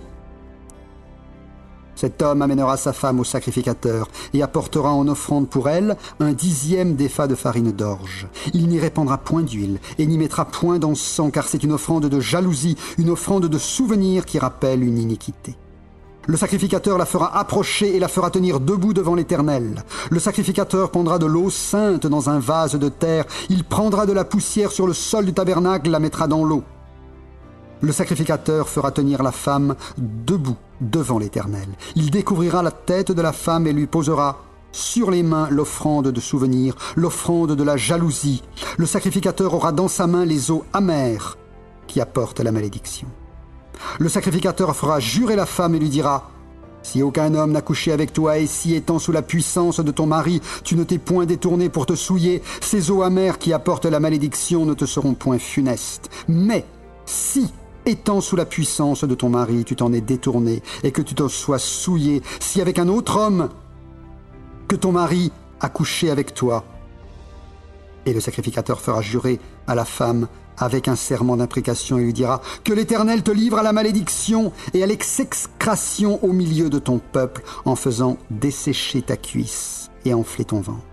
cet 2.04 2.22
homme 2.22 2.42
amènera 2.42 2.76
sa 2.76 2.92
femme 2.92 3.22
au 3.22 3.24
sacrificateur 3.24 4.10
et 4.34 4.44
apportera 4.44 4.92
en 4.92 5.08
offrande 5.08 5.48
pour 5.48 5.70
elle 5.70 5.96
un 6.20 6.34
dixième 6.34 6.96
d'effa 6.96 7.28
de 7.28 7.36
farine 7.36 7.72
d'orge. 7.72 8.28
Il 8.54 8.68
n'y 8.68 8.78
répandra 8.78 9.18
point 9.18 9.42
d'huile 9.42 9.80
et 9.98 10.06
n'y 10.06 10.18
mettra 10.18 10.44
point 10.44 10.80
d'encens 10.80 11.32
car 11.32 11.48
c'est 11.48 11.64
une 11.64 11.72
offrande 11.72 12.08
de 12.08 12.20
jalousie, 12.20 12.76
une 12.98 13.10
offrande 13.10 13.46
de 13.46 13.58
souvenir 13.58 14.26
qui 14.26 14.38
rappelle 14.38 14.84
une 14.84 14.98
iniquité. 14.98 15.56
Le 16.28 16.36
sacrificateur 16.36 16.98
la 16.98 17.06
fera 17.06 17.38
approcher 17.40 17.96
et 17.96 18.00
la 18.00 18.10
fera 18.10 18.30
tenir 18.32 18.60
debout 18.60 18.94
devant 18.94 19.16
l'Éternel. 19.16 19.82
Le 20.10 20.20
sacrificateur 20.20 20.92
prendra 20.92 21.20
de 21.20 21.26
l'eau 21.26 21.50
sainte 21.50 22.06
dans 22.06 22.30
un 22.30 22.40
vase 22.40 22.76
de 22.76 22.90
terre. 22.90 23.24
Il 23.48 23.64
prendra 23.64 24.06
de 24.06 24.12
la 24.12 24.26
poussière 24.26 24.74
sur 24.74 24.88
le 24.88 24.94
sol 24.94 25.24
du 25.24 25.34
tabernacle, 25.34 25.90
la 25.90 26.00
mettra 26.00 26.28
dans 26.28 26.44
l'eau. 26.44 26.64
Le 27.80 27.94
sacrificateur 27.94 28.68
fera 28.68 28.92
tenir 28.92 29.24
la 29.24 29.32
femme 29.32 29.76
debout 29.98 30.58
devant 30.90 31.20
l'Éternel. 31.20 31.68
Il 31.96 32.12
découvrira 32.12 32.62
la 32.64 32.72
tête 32.72 33.12
de 33.12 33.22
la 33.22 33.34
femme 33.34 33.68
et 33.68 33.74
lui 33.74 33.88
posera 33.88 34.44
sur 34.72 35.12
les 35.12 35.24
mains 35.24 35.48
l'offrande 35.50 36.08
de 36.08 36.20
souvenir, 36.20 36.76
l'offrande 36.96 37.56
de 37.56 37.64
la 37.64 37.78
jalousie. 37.78 38.44
Le 38.78 38.86
sacrificateur 38.86 39.54
aura 39.54 39.72
dans 39.72 39.88
sa 39.88 40.08
main 40.08 40.26
les 40.26 40.52
eaux 40.52 40.66
amères 40.74 41.38
qui 41.88 42.02
apportent 42.02 42.40
la 42.40 42.52
malédiction. 42.52 43.08
Le 44.00 44.10
sacrificateur 44.10 44.76
fera 44.76 45.00
jurer 45.00 45.36
la 45.36 45.46
femme 45.46 45.76
et 45.76 45.80
lui 45.80 45.90
dira 45.90 46.32
Si 46.82 47.04
aucun 47.04 47.34
homme 47.36 47.52
n'a 47.52 47.62
couché 47.62 47.92
avec 47.92 48.14
toi 48.14 48.38
et 48.40 48.48
si 48.48 48.74
étant 48.74 49.00
sous 49.00 49.12
la 49.12 49.22
puissance 49.22 49.80
de 49.80 49.92
ton 49.92 50.08
mari, 50.08 50.42
tu 50.64 50.76
ne 50.76 50.84
t'es 50.84 50.98
point 50.98 51.26
détourné 51.26 51.70
pour 51.70 51.86
te 51.86 51.96
souiller, 51.96 52.42
ces 52.62 52.90
eaux 52.92 53.04
amères 53.04 53.38
qui 53.38 53.54
apportent 53.54 53.86
la 53.86 54.00
malédiction 54.00 54.66
ne 54.66 54.74
te 54.74 54.86
seront 54.86 55.14
point 55.14 55.40
funestes. 55.40 56.10
Mais 56.28 56.66
si 57.06 57.52
étant 57.86 58.22
sous 58.22 58.36
la 58.36 58.46
puissance 58.46 59.04
de 59.04 59.16
ton 59.16 59.30
mari, 59.30 59.64
tu 59.66 59.76
t'en 59.76 59.94
es 59.94 60.02
détourné 60.02 60.62
et 60.84 60.92
que 60.92 61.02
tu 61.02 61.16
te 61.16 61.28
sois 61.28 61.60
souillé, 61.60 62.22
si 62.40 62.62
avec 62.62 62.80
un 62.80 62.88
autre 62.88 63.18
homme 63.18 63.50
que 64.68 64.76
ton 64.76 64.92
mari 64.92 65.32
a 65.60 65.70
couché 65.70 66.10
avec 66.10 66.34
toi. 66.34 66.64
Et 68.06 68.14
le 68.14 68.20
sacrificateur 68.20 68.82
fera 68.82 69.02
jurer 69.02 69.40
à 69.68 69.76
la 69.76 69.86
femme 69.86 70.28
avec 70.58 70.88
un 70.88 70.96
serment 70.96 71.38
d'imprécation 71.38 71.98
et 71.98 72.04
lui 72.04 72.14
dira 72.14 72.42
Que 72.64 72.74
l'Éternel 72.74 73.24
te 73.24 73.32
livre 73.32 73.58
à 73.58 73.64
la 73.64 73.74
malédiction 73.74 74.52
et 74.74 74.84
à 74.84 74.86
l'exécration 74.86 76.24
au 76.24 76.34
milieu 76.34 76.70
de 76.70 76.80
ton 76.80 77.00
peuple 77.00 77.44
en 77.66 77.76
faisant 77.76 78.18
dessécher 78.30 79.02
ta 79.02 79.18
cuisse 79.18 79.90
et 80.06 80.14
enfler 80.14 80.46
ton 80.46 80.62
ventre. 80.62 80.84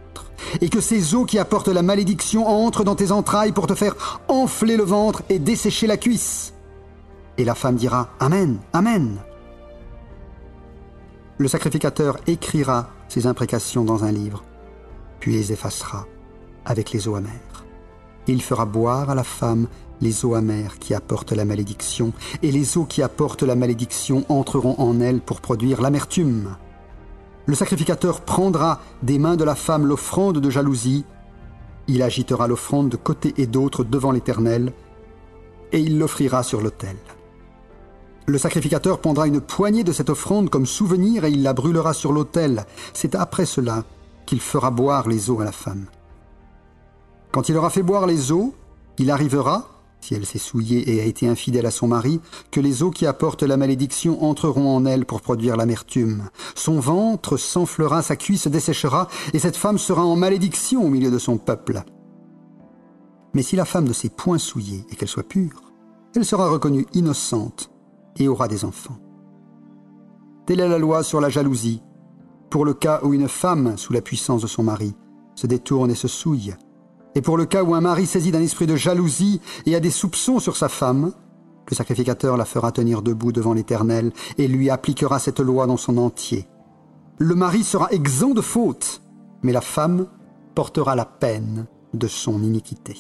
Et 0.61 0.69
que 0.69 0.81
ces 0.81 1.15
eaux 1.15 1.25
qui 1.25 1.39
apportent 1.39 1.69
la 1.69 1.83
malédiction 1.83 2.47
entrent 2.49 2.85
dans 2.85 2.95
tes 2.95 3.13
entrailles 3.13 3.53
pour 3.53 3.67
te 3.67 3.75
faire 3.75 4.23
enfler 4.29 4.77
le 4.77 4.85
ventre 4.85 5.23
et 5.29 5.39
dessécher 5.39 5.87
la 5.87 5.97
cuisse. 5.97 6.53
Et 7.41 7.45
la 7.45 7.55
femme 7.55 7.77
dira 7.77 8.11
Amen, 8.21 8.59
Amen. 8.75 9.17
Le 11.39 11.49
sacrificateur 11.49 12.19
écrira 12.27 12.91
ces 13.09 13.27
imprécations 13.27 13.83
dans 13.83 14.05
un 14.05 14.13
livre, 14.13 14.45
puis 15.21 15.33
les 15.33 15.51
effacera 15.51 16.07
avec 16.67 16.93
les 16.93 17.09
eaux 17.09 17.15
amères. 17.15 17.65
Il 18.27 18.43
fera 18.43 18.67
boire 18.67 19.09
à 19.09 19.15
la 19.15 19.25
femme 19.25 19.69
les 20.03 20.27
eaux 20.27 20.35
amères 20.35 20.79
qui 20.79 20.93
apportent 20.93 21.33
la 21.33 21.47
malédiction, 21.47 22.13
et 22.43 22.53
les 22.53 22.77
eaux 22.77 22.85
qui 22.85 23.01
apportent 23.01 23.43
la 23.43 23.55
malédiction 23.55 24.27
entreront 24.29 24.75
en 24.79 25.01
elle 25.01 25.23
pour 25.23 25.41
produire 25.41 25.81
l'amertume. 25.81 26.57
Le 27.47 27.55
sacrificateur 27.55 28.21
prendra 28.21 28.83
des 29.03 29.19
mains 29.19 29.37
de 29.37 29.45
la 29.45 29.55
femme 29.55 29.87
l'offrande 29.87 30.41
de 30.41 30.51
jalousie, 30.51 31.07
il 31.89 32.03
agitera 32.03 32.47
l'offrande 32.49 32.91
de 32.91 32.99
côté 32.99 33.33
et 33.39 33.47
d'autre 33.47 33.83
devant 33.83 34.13
l'Éternel, 34.13 34.75
et 35.73 35.81
il 35.81 35.99
l'offrira 35.99 36.43
sur 36.43 36.61
l'autel. 36.61 36.97
Le 38.27 38.39
sacrificateur 38.39 39.01
prendra 39.01 39.27
une 39.27 39.41
poignée 39.41 39.85
de 39.85 39.93
cette 39.93 40.11
offrande 40.11 40.51
comme 40.51 40.67
souvenir 40.67 41.25
et 41.25 41.31
il 41.31 41.43
la 41.43 41.53
brûlera 41.53 41.93
sur 41.93 42.13
l'autel. 42.13 42.65
C'est 42.93 43.15
après 43.15 43.47
cela 43.47 43.85
qu'il 44.27 44.41
fera 44.41 44.71
boire 44.71 45.09
les 45.09 45.31
eaux 45.31 45.41
à 45.41 45.45
la 45.45 45.53
femme. 45.53 45.87
Quand 47.33 47.49
il 47.49 47.57
aura 47.57 47.71
fait 47.71 47.83
boire 47.83 48.07
les 48.07 48.33
eaux, 48.33 48.55
il 48.99 49.11
arrivera, 49.11 49.69
si 50.01 50.15
elle 50.15 50.27
s'est 50.27 50.39
souillée 50.39 50.95
et 50.95 51.01
a 51.01 51.05
été 51.05 51.27
infidèle 51.29 51.67
à 51.67 51.71
son 51.71 51.89
mari, 51.89 52.21
que 52.51 52.61
les 52.61 52.83
eaux 52.83 52.91
qui 52.91 53.07
apportent 53.07 53.43
la 53.43 53.57
malédiction 53.57 54.25
entreront 54.25 54.75
en 54.75 54.85
elle 54.85 55.07
pour 55.07 55.21
produire 55.21 55.57
l'amertume. 55.57 56.29
Son 56.55 56.81
ventre 56.81 57.37
s'enflera, 57.37 58.03
sa 58.03 58.17
cuisse 58.17 58.47
desséchera, 58.47 59.09
et 59.33 59.39
cette 59.39 59.57
femme 59.57 59.79
sera 59.79 60.05
en 60.05 60.17
malédiction 60.17 60.85
au 60.85 60.89
milieu 60.89 61.11
de 61.11 61.19
son 61.19 61.39
peuple. 61.39 61.83
Mais 63.35 63.43
si 63.43 63.57
la 63.57 63.65
femme 63.65 63.89
ne 63.89 63.93
s'est 63.93 64.09
point 64.09 64.39
souillée 64.39 64.85
et 64.91 64.97
qu'elle 64.97 65.09
soit 65.09 65.29
pure, 65.29 65.73
elle 66.15 66.25
sera 66.25 66.49
reconnue 66.49 66.87
innocente 66.93 67.71
et 68.21 68.29
aura 68.29 68.49
des 68.49 68.65
enfants. 68.65 68.99
Telle 70.47 70.61
est 70.61 70.69
la 70.69 70.79
loi 70.79 71.03
sur 71.03 71.21
la 71.21 71.29
jalousie, 71.29 71.83
pour 72.51 72.65
le 72.65 72.75
cas 72.75 73.01
où 73.03 73.15
une 73.15 73.29
femme, 73.29 73.77
sous 73.77 73.93
la 73.93 74.01
puissance 74.01 74.43
de 74.43 74.47
son 74.47 74.63
mari, 74.63 74.95
se 75.35 75.47
détourne 75.47 75.91
et 75.91 75.95
se 75.95 76.09
souille, 76.09 76.55
et 77.15 77.23
pour 77.23 77.37
le 77.37 77.47
cas 77.47 77.63
où 77.63 77.75
un 77.75 77.81
mari 77.81 78.07
saisi 78.07 78.31
d'un 78.31 78.41
esprit 78.41 78.67
de 78.67 78.77
jalousie 78.77 79.41
et 79.67 79.75
a 79.75 79.81
des 79.81 79.91
soupçons 79.91 80.39
sur 80.39 80.57
sa 80.57 80.69
femme, 80.69 81.13
le 81.69 81.77
sacrificateur 81.77 82.37
la 82.37 82.45
fera 82.45 82.73
tenir 82.73 83.03
debout 83.03 83.33
devant 83.33 83.55
l'Éternel 83.55 84.13
et 84.39 84.49
lui 84.49 84.71
appliquera 84.71 85.19
cette 85.19 85.41
loi 85.41 85.67
dans 85.67 85.77
son 85.77 85.99
entier. 85.99 86.49
Le 87.19 87.35
mari 87.35 87.65
sera 87.65 87.91
exempt 87.93 88.35
de 88.35 88.41
faute, 88.41 89.03
mais 89.43 89.53
la 89.53 89.61
femme 89.61 90.07
portera 90.55 90.97
la 90.97 91.05
peine 91.05 91.67
de 91.95 92.07
son 92.07 92.43
iniquité. 92.43 92.97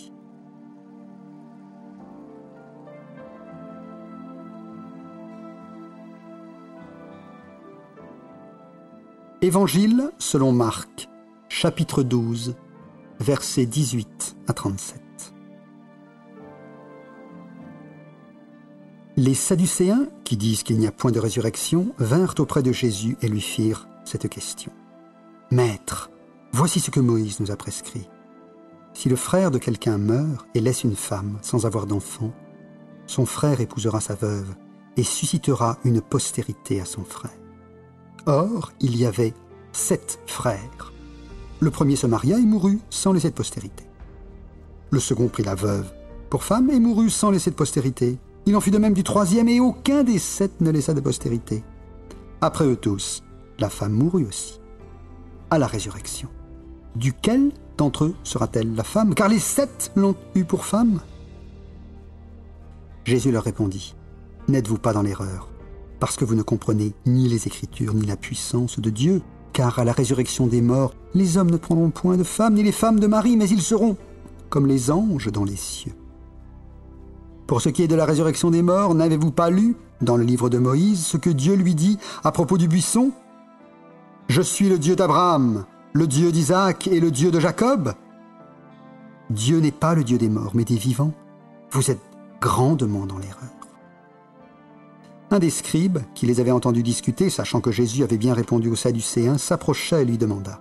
Évangile 9.42 10.10
selon 10.18 10.52
Marc, 10.52 11.08
chapitre 11.48 12.02
12, 12.02 12.56
versets 13.20 13.64
18 13.64 14.36
à 14.46 14.52
37. 14.52 15.00
Les 19.16 19.32
Sadducéens, 19.32 20.08
qui 20.24 20.36
disent 20.36 20.62
qu'il 20.62 20.78
n'y 20.78 20.86
a 20.86 20.92
point 20.92 21.10
de 21.10 21.18
résurrection, 21.18 21.94
vinrent 21.98 22.34
auprès 22.38 22.62
de 22.62 22.70
Jésus 22.70 23.16
et 23.22 23.28
lui 23.28 23.40
firent 23.40 23.88
cette 24.04 24.28
question. 24.28 24.72
Maître, 25.50 26.10
voici 26.52 26.78
ce 26.78 26.90
que 26.90 27.00
Moïse 27.00 27.40
nous 27.40 27.50
a 27.50 27.56
prescrit. 27.56 28.10
Si 28.92 29.08
le 29.08 29.16
frère 29.16 29.50
de 29.50 29.56
quelqu'un 29.56 29.96
meurt 29.96 30.46
et 30.54 30.60
laisse 30.60 30.84
une 30.84 30.96
femme 30.96 31.38
sans 31.40 31.64
avoir 31.64 31.86
d'enfant, 31.86 32.34
son 33.06 33.24
frère 33.24 33.62
épousera 33.62 34.02
sa 34.02 34.16
veuve 34.16 34.54
et 34.98 35.02
suscitera 35.02 35.78
une 35.84 36.02
postérité 36.02 36.82
à 36.82 36.84
son 36.84 37.04
frère. 37.04 37.39
Or, 38.26 38.72
il 38.80 38.96
y 38.96 39.06
avait 39.06 39.34
sept 39.72 40.20
frères. 40.26 40.92
Le 41.60 41.70
premier 41.70 41.96
se 41.96 42.06
maria 42.06 42.38
et 42.38 42.44
mourut 42.44 42.80
sans 42.90 43.12
laisser 43.12 43.30
de 43.30 43.34
postérité. 43.34 43.84
Le 44.90 45.00
second 45.00 45.28
prit 45.28 45.42
la 45.42 45.54
veuve 45.54 45.92
pour 46.28 46.44
femme 46.44 46.70
et 46.70 46.80
mourut 46.80 47.10
sans 47.10 47.30
laisser 47.30 47.50
de 47.50 47.56
postérité. 47.56 48.18
Il 48.46 48.56
en 48.56 48.60
fut 48.60 48.70
de 48.70 48.78
même 48.78 48.94
du 48.94 49.02
troisième 49.02 49.48
et 49.48 49.60
aucun 49.60 50.04
des 50.04 50.18
sept 50.18 50.60
ne 50.60 50.70
laissa 50.70 50.94
de 50.94 51.00
postérité. 51.00 51.62
Après 52.40 52.64
eux 52.64 52.76
tous, 52.76 53.22
la 53.58 53.68
femme 53.68 53.92
mourut 53.92 54.26
aussi. 54.26 54.60
À 55.50 55.58
la 55.58 55.66
résurrection. 55.66 56.28
Duquel 56.96 57.52
d'entre 57.76 58.04
eux 58.04 58.14
sera-t-elle 58.24 58.74
la 58.74 58.84
femme? 58.84 59.14
Car 59.14 59.28
les 59.28 59.38
sept 59.38 59.92
l'ont 59.96 60.16
eue 60.34 60.44
pour 60.44 60.64
femme? 60.64 61.00
Jésus 63.04 63.32
leur 63.32 63.44
répondit, 63.44 63.94
N'êtes-vous 64.48 64.78
pas 64.78 64.92
dans 64.92 65.02
l'erreur 65.02 65.48
parce 66.00 66.16
que 66.16 66.24
vous 66.24 66.34
ne 66.34 66.42
comprenez 66.42 66.92
ni 67.06 67.28
les 67.28 67.46
Écritures 67.46 67.94
ni 67.94 68.06
la 68.06 68.16
puissance 68.16 68.80
de 68.80 68.90
Dieu, 68.90 69.22
car 69.52 69.78
à 69.78 69.84
la 69.84 69.92
résurrection 69.92 70.46
des 70.46 70.62
morts, 70.62 70.94
les 71.14 71.36
hommes 71.36 71.50
ne 71.50 71.56
prendront 71.56 71.90
point 71.90 72.16
de 72.16 72.24
femmes 72.24 72.54
ni 72.54 72.62
les 72.62 72.72
femmes 72.72 72.98
de 72.98 73.06
mari, 73.06 73.36
mais 73.36 73.48
ils 73.48 73.62
seront 73.62 73.96
comme 74.48 74.66
les 74.66 74.90
anges 74.90 75.30
dans 75.30 75.44
les 75.44 75.56
cieux. 75.56 75.94
Pour 77.46 77.60
ce 77.60 77.68
qui 77.68 77.82
est 77.82 77.88
de 77.88 77.94
la 77.94 78.06
résurrection 78.06 78.50
des 78.50 78.62
morts, 78.62 78.94
n'avez-vous 78.94 79.30
pas 79.30 79.50
lu 79.50 79.76
dans 80.00 80.16
le 80.16 80.24
livre 80.24 80.48
de 80.48 80.58
Moïse 80.58 81.04
ce 81.04 81.16
que 81.16 81.30
Dieu 81.30 81.54
lui 81.54 81.74
dit 81.74 81.98
à 82.24 82.32
propos 82.32 82.58
du 82.58 82.66
buisson? 82.66 83.12
Je 84.28 84.42
suis 84.42 84.68
le 84.68 84.78
Dieu 84.78 84.96
d'Abraham, 84.96 85.64
le 85.92 86.06
Dieu 86.06 86.32
d'Isaac 86.32 86.86
et 86.86 87.00
le 87.00 87.10
Dieu 87.10 87.30
de 87.30 87.40
Jacob 87.40 87.92
Dieu 89.30 89.60
n'est 89.60 89.70
pas 89.70 89.94
le 89.94 90.02
Dieu 90.02 90.18
des 90.18 90.28
morts, 90.28 90.50
mais 90.54 90.64
des 90.64 90.76
vivants. 90.76 91.12
Vous 91.70 91.90
êtes 91.90 92.00
grandement 92.40 93.06
dans 93.06 93.18
l'erreur. 93.18 93.59
Un 95.32 95.38
des 95.38 95.50
scribes, 95.50 95.98
qui 96.14 96.26
les 96.26 96.40
avait 96.40 96.50
entendus 96.50 96.82
discuter, 96.82 97.30
sachant 97.30 97.60
que 97.60 97.70
Jésus 97.70 98.02
avait 98.02 98.18
bien 98.18 98.34
répondu 98.34 98.68
aux 98.68 98.76
Sadducéens, 98.76 99.38
s'approcha 99.38 100.00
et 100.00 100.04
lui 100.04 100.18
demanda 100.18 100.60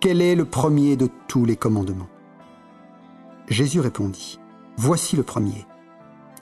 Quel 0.00 0.20
est 0.20 0.34
le 0.34 0.44
premier 0.44 0.96
de 0.96 1.08
tous 1.28 1.44
les 1.44 1.54
commandements? 1.54 2.08
Jésus 3.48 3.78
répondit 3.78 4.40
Voici 4.76 5.14
le 5.14 5.22
premier. 5.22 5.66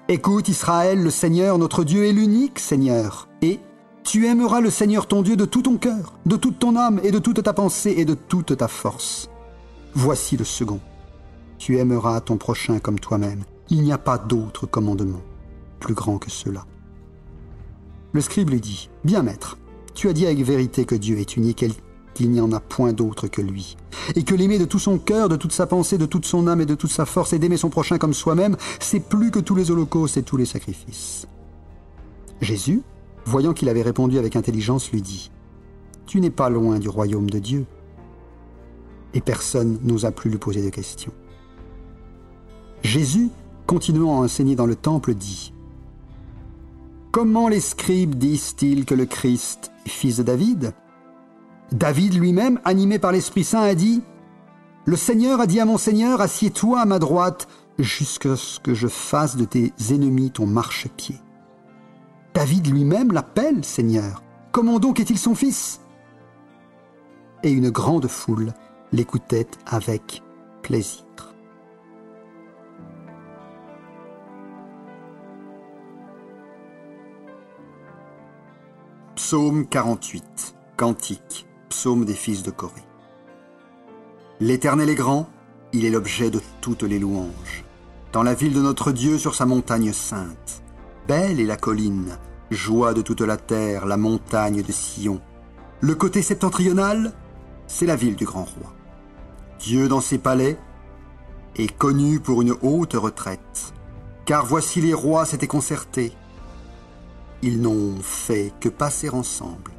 Écoute 0.08 0.48
Israël, 0.48 1.02
le 1.02 1.10
Seigneur, 1.10 1.58
notre 1.58 1.84
Dieu 1.84 2.06
est 2.06 2.12
l'unique 2.12 2.58
Seigneur, 2.58 3.28
et 3.42 3.60
tu 4.04 4.26
aimeras 4.26 4.60
le 4.60 4.70
Seigneur 4.70 5.06
ton 5.06 5.20
Dieu 5.20 5.36
de 5.36 5.44
tout 5.44 5.62
ton 5.62 5.76
cœur, 5.76 6.14
de 6.24 6.36
toute 6.36 6.58
ton 6.58 6.76
âme 6.76 6.98
et 7.02 7.10
de 7.10 7.18
toute 7.18 7.42
ta 7.42 7.52
pensée 7.52 7.94
et 7.98 8.06
de 8.06 8.14
toute 8.14 8.56
ta 8.56 8.68
force. 8.68 9.28
Voici 9.92 10.38
le 10.38 10.44
second. 10.44 10.80
Tu 11.58 11.76
aimeras 11.76 12.22
ton 12.22 12.38
prochain 12.38 12.78
comme 12.78 12.98
toi-même. 12.98 13.44
Il 13.68 13.82
n'y 13.82 13.92
a 13.92 13.98
pas 13.98 14.16
d'autre 14.16 14.66
commandement 14.66 15.20
plus 15.78 15.94
grand 15.94 16.18
que 16.18 16.30
cela. 16.30 16.64
Le 18.12 18.20
scribe 18.20 18.50
lui 18.50 18.60
dit, 18.60 18.88
Bien 19.04 19.22
maître, 19.22 19.58
tu 19.94 20.08
as 20.08 20.12
dit 20.12 20.26
avec 20.26 20.38
vérité 20.38 20.84
que 20.84 20.94
Dieu 20.94 21.18
est 21.18 21.36
unique 21.36 21.64
qu'il 22.14 22.30
n'y 22.30 22.40
en 22.40 22.50
a 22.52 22.58
point 22.58 22.92
d'autre 22.92 23.28
que 23.28 23.40
lui, 23.40 23.76
et 24.16 24.24
que 24.24 24.34
l'aimer 24.34 24.58
de 24.58 24.64
tout 24.64 24.80
son 24.80 24.98
cœur, 24.98 25.28
de 25.28 25.36
toute 25.36 25.52
sa 25.52 25.66
pensée, 25.66 25.98
de 25.98 26.06
toute 26.06 26.24
son 26.24 26.48
âme 26.48 26.60
et 26.60 26.66
de 26.66 26.74
toute 26.74 26.90
sa 26.90 27.06
force, 27.06 27.32
et 27.32 27.38
d'aimer 27.38 27.56
son 27.56 27.68
prochain 27.68 27.98
comme 27.98 28.12
soi-même, 28.12 28.56
c'est 28.80 28.98
plus 28.98 29.30
que 29.30 29.38
tous 29.38 29.54
les 29.54 29.70
holocaustes 29.70 30.16
et 30.16 30.24
tous 30.24 30.36
les 30.36 30.44
sacrifices. 30.44 31.28
Jésus, 32.40 32.82
voyant 33.24 33.52
qu'il 33.52 33.68
avait 33.68 33.82
répondu 33.82 34.18
avec 34.18 34.34
intelligence, 34.34 34.90
lui 34.90 35.00
dit, 35.00 35.30
Tu 36.06 36.20
n'es 36.20 36.30
pas 36.30 36.48
loin 36.48 36.78
du 36.78 36.88
royaume 36.88 37.30
de 37.30 37.38
Dieu. 37.38 37.66
Et 39.14 39.20
personne 39.20 39.78
n'osa 39.84 40.10
plus 40.10 40.30
lui 40.30 40.38
poser 40.38 40.62
de 40.62 40.70
questions. 40.70 41.12
Jésus, 42.82 43.30
continuant 43.66 44.20
à 44.20 44.24
enseigner 44.24 44.56
dans 44.56 44.66
le 44.66 44.76
temple, 44.76 45.14
dit, 45.14 45.52
Comment 47.20 47.48
les 47.48 47.58
scribes 47.58 48.14
disent-ils 48.14 48.84
que 48.84 48.94
le 48.94 49.04
Christ 49.04 49.72
est 49.84 49.88
fils 49.88 50.18
de 50.18 50.22
David? 50.22 50.72
David 51.72 52.14
lui-même, 52.14 52.60
animé 52.64 53.00
par 53.00 53.10
l'Esprit 53.10 53.42
Saint, 53.42 53.62
a 53.62 53.74
dit 53.74 54.04
Le 54.84 54.94
Seigneur 54.94 55.40
a 55.40 55.48
dit 55.48 55.58
à 55.58 55.64
mon 55.64 55.78
Seigneur, 55.78 56.20
assieds-toi 56.20 56.78
à 56.78 56.84
ma 56.84 57.00
droite 57.00 57.48
jusqu'à 57.76 58.36
ce 58.36 58.60
que 58.60 58.72
je 58.72 58.86
fasse 58.86 59.34
de 59.34 59.44
tes 59.44 59.72
ennemis 59.90 60.30
ton 60.30 60.46
marchepied. 60.46 61.16
David 62.34 62.68
lui-même 62.68 63.10
l'appelle 63.10 63.64
Seigneur. 63.64 64.22
Comment 64.52 64.78
donc 64.78 65.00
est-il 65.00 65.18
son 65.18 65.34
fils? 65.34 65.80
Et 67.42 67.50
une 67.50 67.70
grande 67.70 68.06
foule 68.06 68.52
l'écoutait 68.92 69.48
avec 69.66 70.22
plaisir. 70.62 71.27
Psaume 79.28 79.66
48, 79.66 80.54
Cantique, 80.78 81.46
psaume 81.68 82.06
des 82.06 82.14
fils 82.14 82.42
de 82.42 82.50
Corée. 82.50 82.88
L'Éternel 84.40 84.88
est 84.88 84.94
grand, 84.94 85.28
il 85.74 85.84
est 85.84 85.90
l'objet 85.90 86.30
de 86.30 86.40
toutes 86.62 86.84
les 86.84 86.98
louanges. 86.98 87.66
Dans 88.14 88.22
la 88.22 88.32
ville 88.32 88.54
de 88.54 88.62
notre 88.62 88.90
Dieu 88.90 89.18
sur 89.18 89.34
sa 89.34 89.44
montagne 89.44 89.92
sainte. 89.92 90.62
Belle 91.06 91.40
est 91.40 91.44
la 91.44 91.58
colline, 91.58 92.16
joie 92.50 92.94
de 92.94 93.02
toute 93.02 93.20
la 93.20 93.36
terre, 93.36 93.84
la 93.84 93.98
montagne 93.98 94.62
de 94.62 94.72
Sion. 94.72 95.20
Le 95.82 95.94
côté 95.94 96.22
septentrional, 96.22 97.12
c'est 97.66 97.84
la 97.84 97.96
ville 97.96 98.16
du 98.16 98.24
grand 98.24 98.44
roi. 98.44 98.72
Dieu 99.60 99.88
dans 99.88 100.00
ses 100.00 100.16
palais 100.16 100.58
est 101.54 101.76
connu 101.76 102.18
pour 102.18 102.40
une 102.40 102.54
haute 102.62 102.94
retraite. 102.94 103.74
Car 104.24 104.46
voici 104.46 104.80
les 104.80 104.94
rois 104.94 105.26
s'étaient 105.26 105.46
concertés 105.46 106.14
ils 107.42 107.60
n'ont 107.60 108.00
fait 108.02 108.52
que 108.60 108.68
passer 108.68 109.08
ensemble. 109.10 109.72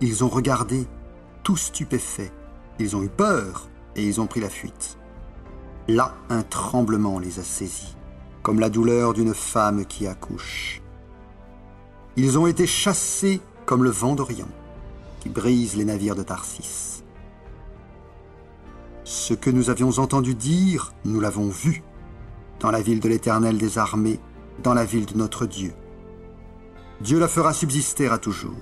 Ils 0.00 0.24
ont 0.24 0.28
regardé, 0.28 0.86
tout 1.42 1.56
stupéfaits. 1.56 2.32
Ils 2.78 2.96
ont 2.96 3.02
eu 3.02 3.08
peur 3.08 3.68
et 3.96 4.04
ils 4.04 4.20
ont 4.20 4.26
pris 4.26 4.40
la 4.40 4.50
fuite. 4.50 4.98
Là, 5.88 6.14
un 6.28 6.42
tremblement 6.42 7.18
les 7.18 7.38
a 7.38 7.42
saisis, 7.42 7.96
comme 8.42 8.60
la 8.60 8.70
douleur 8.70 9.14
d'une 9.14 9.34
femme 9.34 9.86
qui 9.86 10.06
accouche. 10.06 10.82
Ils 12.16 12.38
ont 12.38 12.46
été 12.46 12.66
chassés 12.66 13.40
comme 13.64 13.84
le 13.84 13.90
vent 13.90 14.14
d'Orient, 14.14 14.48
qui 15.20 15.28
brise 15.28 15.76
les 15.76 15.84
navires 15.84 16.14
de 16.14 16.22
Tarsis. 16.22 17.02
Ce 19.04 19.34
que 19.34 19.50
nous 19.50 19.70
avions 19.70 19.98
entendu 19.98 20.34
dire, 20.34 20.92
nous 21.04 21.20
l'avons 21.20 21.48
vu, 21.48 21.82
dans 22.60 22.70
la 22.70 22.82
ville 22.82 23.00
de 23.00 23.08
l'Éternel 23.08 23.58
des 23.58 23.78
armées, 23.78 24.18
dans 24.62 24.74
la 24.74 24.84
ville 24.84 25.06
de 25.06 25.16
notre 25.16 25.46
Dieu. 25.46 25.74
Dieu 27.00 27.18
la 27.18 27.28
fera 27.28 27.52
subsister 27.52 28.08
à 28.08 28.18
toujours. 28.18 28.56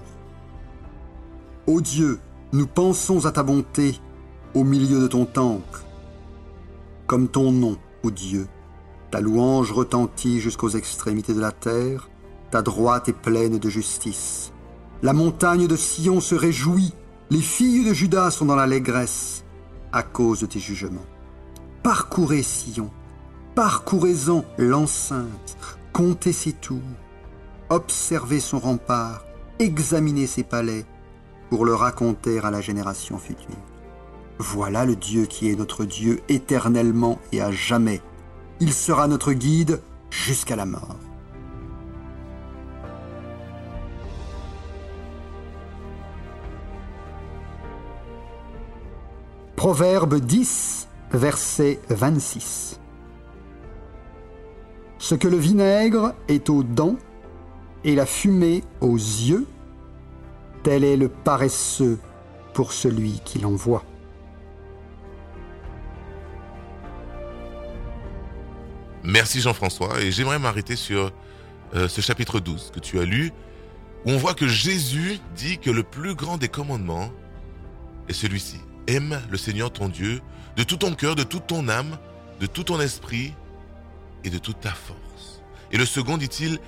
Ô 1.66 1.81
Dieu, 1.81 2.18
nous 2.53 2.66
pensons 2.66 3.27
à 3.27 3.33
ta 3.33 3.44
bonté 3.44 4.01
au 4.55 4.64
milieu 4.64 5.01
de 5.01 5.07
ton 5.07 5.25
temple. 5.25 5.81
Comme 7.07 7.29
ton 7.29 7.53
nom, 7.53 7.79
ô 8.03 8.11
Dieu, 8.11 8.49
ta 9.12 9.20
louange 9.20 9.70
retentit 9.70 10.40
jusqu'aux 10.40 10.70
extrémités 10.70 11.33
de 11.33 11.40
la 11.40 11.53
terre, 11.53 12.09
ta 12.51 12.61
droite 12.61 13.09
est 13.09 13.12
pleine 13.12 13.59
de 13.59 13.68
justice. 13.70 14.53
La 15.03 15.12
montagne 15.12 15.68
de 15.68 15.77
Sion 15.77 16.20
se 16.20 16.35
réjouit, 16.35 16.92
les 17.31 17.40
filles 17.40 17.85
de 17.85 17.94
Judas 17.94 18.33
sont 18.33 18.47
dans 18.47 18.57
l'allégresse 18.57 19.44
à 19.92 20.03
cause 20.03 20.40
de 20.40 20.47
tes 20.47 20.61
jugements. 20.61 21.07
Parcourez 21.85 22.42
Sion, 22.42 22.90
parcourez-en 23.55 24.44
l'enceinte, 24.59 25.57
comptez 25.92 26.33
ses 26.33 26.53
tours 26.53 26.81
observer 27.70 28.40
son 28.40 28.59
rempart, 28.59 29.24
examiner 29.59 30.27
ses 30.27 30.44
palais, 30.44 30.85
pour 31.50 31.64
le 31.64 31.74
raconter 31.74 32.40
à 32.40 32.50
la 32.50 32.61
génération 32.61 33.18
future. 33.18 33.57
Voilà 34.38 34.85
le 34.85 34.96
Dieu 34.96 35.27
qui 35.27 35.50
est 35.50 35.57
notre 35.57 35.85
Dieu 35.85 36.20
éternellement 36.29 37.18
et 37.33 37.40
à 37.40 37.53
jamais. 37.53 38.00
Il 38.61 38.72
sera 38.72 39.07
notre 39.07 39.33
guide 39.33 39.81
jusqu'à 40.11 40.57
la 40.57 40.66
mort. 40.66 40.96
Proverbe 49.57 50.16
10, 50.16 50.88
verset 51.12 51.81
26. 51.88 52.81
Ce 54.98 55.14
que 55.14 55.29
le 55.29 55.37
vinaigre 55.37 56.14
est 56.29 56.50
aux 56.50 56.62
dents, 56.62 56.96
et 57.85 57.94
la 57.94 58.07
fumée 58.07 58.64
aux 58.81 58.97
yeux, 58.97 59.47
tel 60.62 60.85
est 60.85 60.97
le 60.97 61.09
paresseux 61.09 61.99
pour 62.55 62.73
celui 62.73 63.20
qui 63.25 63.38
l'envoie. 63.38 63.85
Merci 69.03 69.42
Jean-François, 69.42 70.01
et 70.01 70.11
j'aimerais 70.11 70.38
m'arrêter 70.38 70.77
sur 70.77 71.12
euh, 71.75 71.88
ce 71.88 72.01
chapitre 72.01 72.40
12 72.40 72.70
que 72.75 72.81
tu 72.81 72.99
as 72.99 73.05
lu, 73.05 73.33
où 74.07 74.11
on 74.11 74.16
voit 74.16 74.33
que 74.33 74.49
Jésus 74.49 75.18
dit 75.37 75.59
que 75.59 75.70
le 75.70 75.83
plus 75.83 76.14
grand 76.14 76.38
des 76.38 76.49
commandements 76.49 77.11
est 78.09 78.14
celui-ci. 78.14 78.61
Aime 78.87 79.20
le 79.31 79.37
Seigneur 79.37 79.70
ton 79.70 79.88
Dieu 79.88 80.23
de 80.57 80.62
tout 80.62 80.77
ton 80.77 80.94
cœur, 80.94 81.16
de 81.16 81.23
toute 81.23 81.47
ton 81.47 81.68
âme, 81.68 81.99
de 82.40 82.47
tout 82.47 82.64
ton 82.64 82.81
esprit 82.81 83.35
et 84.25 84.31
de 84.31 84.38
toute 84.38 84.61
ta 84.61 84.70
force. 84.70 85.42
Et 85.70 85.77
le 85.77 85.85
second, 85.85 86.16
dit-il, 86.16 86.59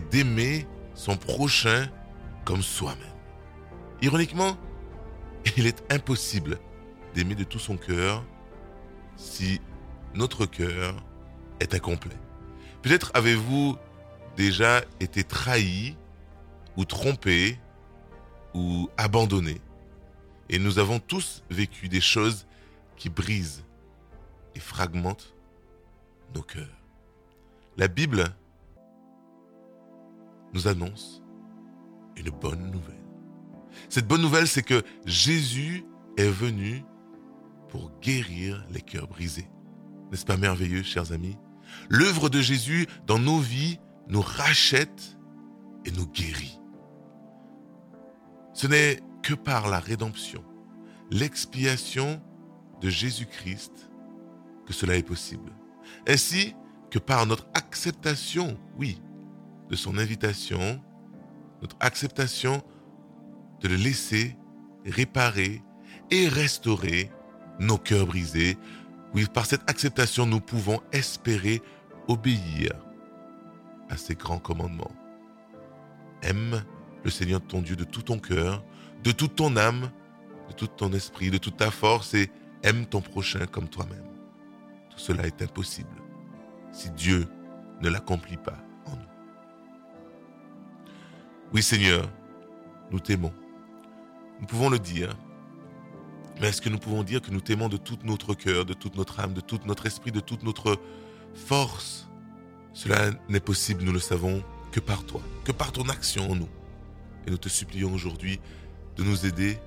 d'aimer 0.00 0.66
son 0.94 1.16
prochain 1.16 1.88
comme 2.44 2.62
soi-même. 2.62 3.06
Ironiquement, 4.00 4.56
il 5.56 5.66
est 5.66 5.82
impossible 5.92 6.58
d'aimer 7.14 7.34
de 7.34 7.44
tout 7.44 7.58
son 7.58 7.76
cœur 7.76 8.24
si 9.16 9.60
notre 10.14 10.46
cœur 10.46 10.96
est 11.60 11.74
incomplet. 11.74 12.16
Peut-être 12.82 13.10
avez-vous 13.14 13.76
déjà 14.36 14.82
été 15.00 15.24
trahi 15.24 15.96
ou 16.76 16.84
trompé 16.84 17.58
ou 18.54 18.88
abandonné. 18.96 19.60
Et 20.48 20.58
nous 20.58 20.78
avons 20.78 20.98
tous 20.98 21.44
vécu 21.50 21.88
des 21.88 22.00
choses 22.00 22.46
qui 22.96 23.08
brisent 23.08 23.64
et 24.54 24.60
fragmentent 24.60 25.34
nos 26.34 26.42
cœurs. 26.42 26.82
La 27.76 27.88
Bible 27.88 28.34
nous 30.52 30.68
annonce 30.68 31.22
une 32.16 32.30
bonne 32.30 32.70
nouvelle. 32.70 33.02
Cette 33.88 34.06
bonne 34.06 34.22
nouvelle, 34.22 34.48
c'est 34.48 34.62
que 34.62 34.82
Jésus 35.06 35.84
est 36.16 36.28
venu 36.28 36.84
pour 37.68 37.90
guérir 38.00 38.64
les 38.70 38.82
cœurs 38.82 39.08
brisés. 39.08 39.48
N'est-ce 40.10 40.26
pas 40.26 40.36
merveilleux, 40.36 40.82
chers 40.82 41.12
amis? 41.12 41.38
L'œuvre 41.88 42.28
de 42.28 42.40
Jésus 42.40 42.86
dans 43.06 43.18
nos 43.18 43.38
vies 43.38 43.78
nous 44.08 44.20
rachète 44.20 45.16
et 45.86 45.90
nous 45.90 46.06
guérit. 46.06 46.58
Ce 48.52 48.66
n'est 48.66 49.00
que 49.22 49.32
par 49.32 49.68
la 49.68 49.80
rédemption, 49.80 50.44
l'expiation 51.10 52.20
de 52.80 52.90
Jésus-Christ 52.90 53.90
que 54.66 54.72
cela 54.72 54.96
est 54.96 55.02
possible. 55.02 55.52
Ainsi 56.06 56.54
que 56.90 56.98
par 56.98 57.26
notre 57.26 57.46
acceptation, 57.54 58.58
oui, 58.76 59.00
de 59.72 59.76
son 59.76 59.96
invitation, 59.96 60.78
notre 61.62 61.76
acceptation 61.80 62.62
de 63.60 63.68
le 63.68 63.76
laisser 63.76 64.36
réparer 64.84 65.62
et 66.10 66.28
restaurer 66.28 67.10
nos 67.58 67.78
cœurs 67.78 68.06
brisés. 68.06 68.58
Oui, 69.14 69.26
par 69.32 69.46
cette 69.46 69.68
acceptation, 69.70 70.26
nous 70.26 70.40
pouvons 70.40 70.80
espérer 70.92 71.62
obéir 72.06 72.72
à 73.88 73.96
ses 73.96 74.14
grands 74.14 74.38
commandements. 74.38 74.92
Aime 76.20 76.62
le 77.02 77.10
Seigneur 77.10 77.40
ton 77.40 77.62
Dieu 77.62 77.74
de 77.74 77.84
tout 77.84 78.02
ton 78.02 78.18
cœur, 78.18 78.62
de 79.02 79.10
toute 79.10 79.36
ton 79.36 79.56
âme, 79.56 79.90
de 80.48 80.52
tout 80.52 80.66
ton 80.66 80.92
esprit, 80.92 81.30
de 81.30 81.38
toute 81.38 81.56
ta 81.56 81.70
force 81.70 82.12
et 82.12 82.30
aime 82.62 82.84
ton 82.84 83.00
prochain 83.00 83.46
comme 83.46 83.70
toi-même. 83.70 84.04
Tout 84.90 84.98
cela 84.98 85.26
est 85.26 85.40
impossible 85.40 85.96
si 86.72 86.90
Dieu 86.90 87.26
ne 87.80 87.88
l'accomplit 87.88 88.36
pas. 88.36 88.58
Oui 91.54 91.62
Seigneur, 91.62 92.08
nous 92.90 92.98
t'aimons. 92.98 93.32
Nous 94.40 94.46
pouvons 94.46 94.70
le 94.70 94.78
dire, 94.78 95.14
mais 96.40 96.48
est-ce 96.48 96.62
que 96.62 96.70
nous 96.70 96.78
pouvons 96.78 97.02
dire 97.02 97.20
que 97.20 97.30
nous 97.30 97.42
t'aimons 97.42 97.68
de 97.68 97.76
tout 97.76 97.98
notre 98.04 98.32
cœur, 98.32 98.64
de 98.64 98.72
toute 98.72 98.96
notre 98.96 99.20
âme, 99.20 99.34
de 99.34 99.42
tout 99.42 99.60
notre 99.66 99.84
esprit, 99.84 100.12
de 100.12 100.20
toute 100.20 100.44
notre 100.44 100.80
force? 101.34 102.08
Cela 102.72 103.10
n'est 103.28 103.38
possible, 103.38 103.84
nous 103.84 103.92
le 103.92 103.98
savons, 103.98 104.42
que 104.70 104.80
par 104.80 105.04
toi, 105.04 105.20
que 105.44 105.52
par 105.52 105.72
ton 105.72 105.90
action 105.90 106.30
en 106.30 106.36
nous. 106.36 106.48
Et 107.26 107.30
nous 107.30 107.36
te 107.36 107.50
supplions 107.50 107.92
aujourd'hui 107.92 108.40
de 108.96 109.04
nous 109.04 109.26
aider 109.26 109.58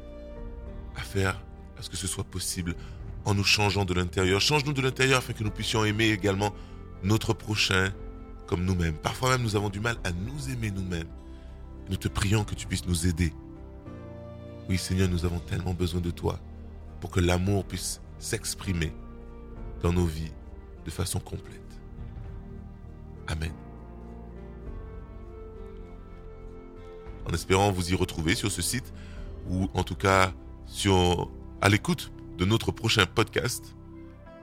à 0.95 1.01
faire 1.01 1.39
à 1.77 1.83
ce 1.83 1.91
que 1.91 1.97
ce 1.97 2.07
soit 2.07 2.23
possible 2.23 2.75
en 3.25 3.35
nous 3.35 3.43
changeant 3.43 3.85
de 3.85 3.93
l'intérieur. 3.93 4.41
Change-nous 4.41 4.73
de 4.73 4.81
l'intérieur 4.81 5.19
afin 5.19 5.33
que 5.33 5.43
nous 5.43 5.51
puissions 5.51 5.85
aimer 5.85 6.09
également 6.09 6.51
notre 7.03 7.33
prochain 7.33 7.93
comme 8.47 8.65
nous-mêmes. 8.65 8.97
Parfois 8.97 9.29
même 9.29 9.43
nous 9.43 9.55
avons 9.55 9.69
du 9.69 9.79
mal 9.79 9.97
à 10.03 10.11
nous 10.11 10.49
aimer 10.49 10.71
nous-mêmes. 10.71 11.07
Nous 11.89 11.97
te 11.97 12.07
prions 12.07 12.43
que 12.43 12.55
tu 12.55 12.67
puisses 12.67 12.87
nous 12.87 13.07
aider. 13.07 13.33
Oui 14.69 14.77
Seigneur, 14.77 15.07
nous 15.07 15.25
avons 15.25 15.39
tellement 15.39 15.73
besoin 15.73 16.01
de 16.01 16.11
toi 16.11 16.39
pour 16.99 17.11
que 17.11 17.19
l'amour 17.19 17.65
puisse 17.65 18.01
s'exprimer 18.17 18.93
dans 19.81 19.93
nos 19.93 20.05
vies 20.05 20.31
de 20.85 20.91
façon 20.91 21.19
complète. 21.19 21.61
Amen. 23.27 23.51
En 27.27 27.33
espérant 27.33 27.71
vous 27.71 27.91
y 27.91 27.95
retrouver 27.95 28.35
sur 28.35 28.51
ce 28.51 28.61
site 28.61 28.93
ou 29.49 29.69
en 29.73 29.83
tout 29.83 29.95
cas 29.95 30.31
sur, 30.65 31.29
à 31.61 31.69
l'écoute 31.69 32.11
de 32.37 32.45
notre 32.45 32.71
prochain 32.71 33.05
podcast. 33.05 33.75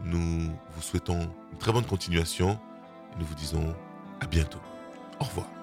Nous 0.04 0.50
vous 0.74 0.82
souhaitons 0.82 1.30
une 1.52 1.58
très 1.58 1.72
bonne 1.72 1.86
continuation 1.86 2.58
et 3.12 3.20
nous 3.20 3.26
vous 3.26 3.34
disons 3.34 3.74
à 4.20 4.26
bientôt. 4.26 4.60
Au 5.20 5.24
revoir. 5.24 5.61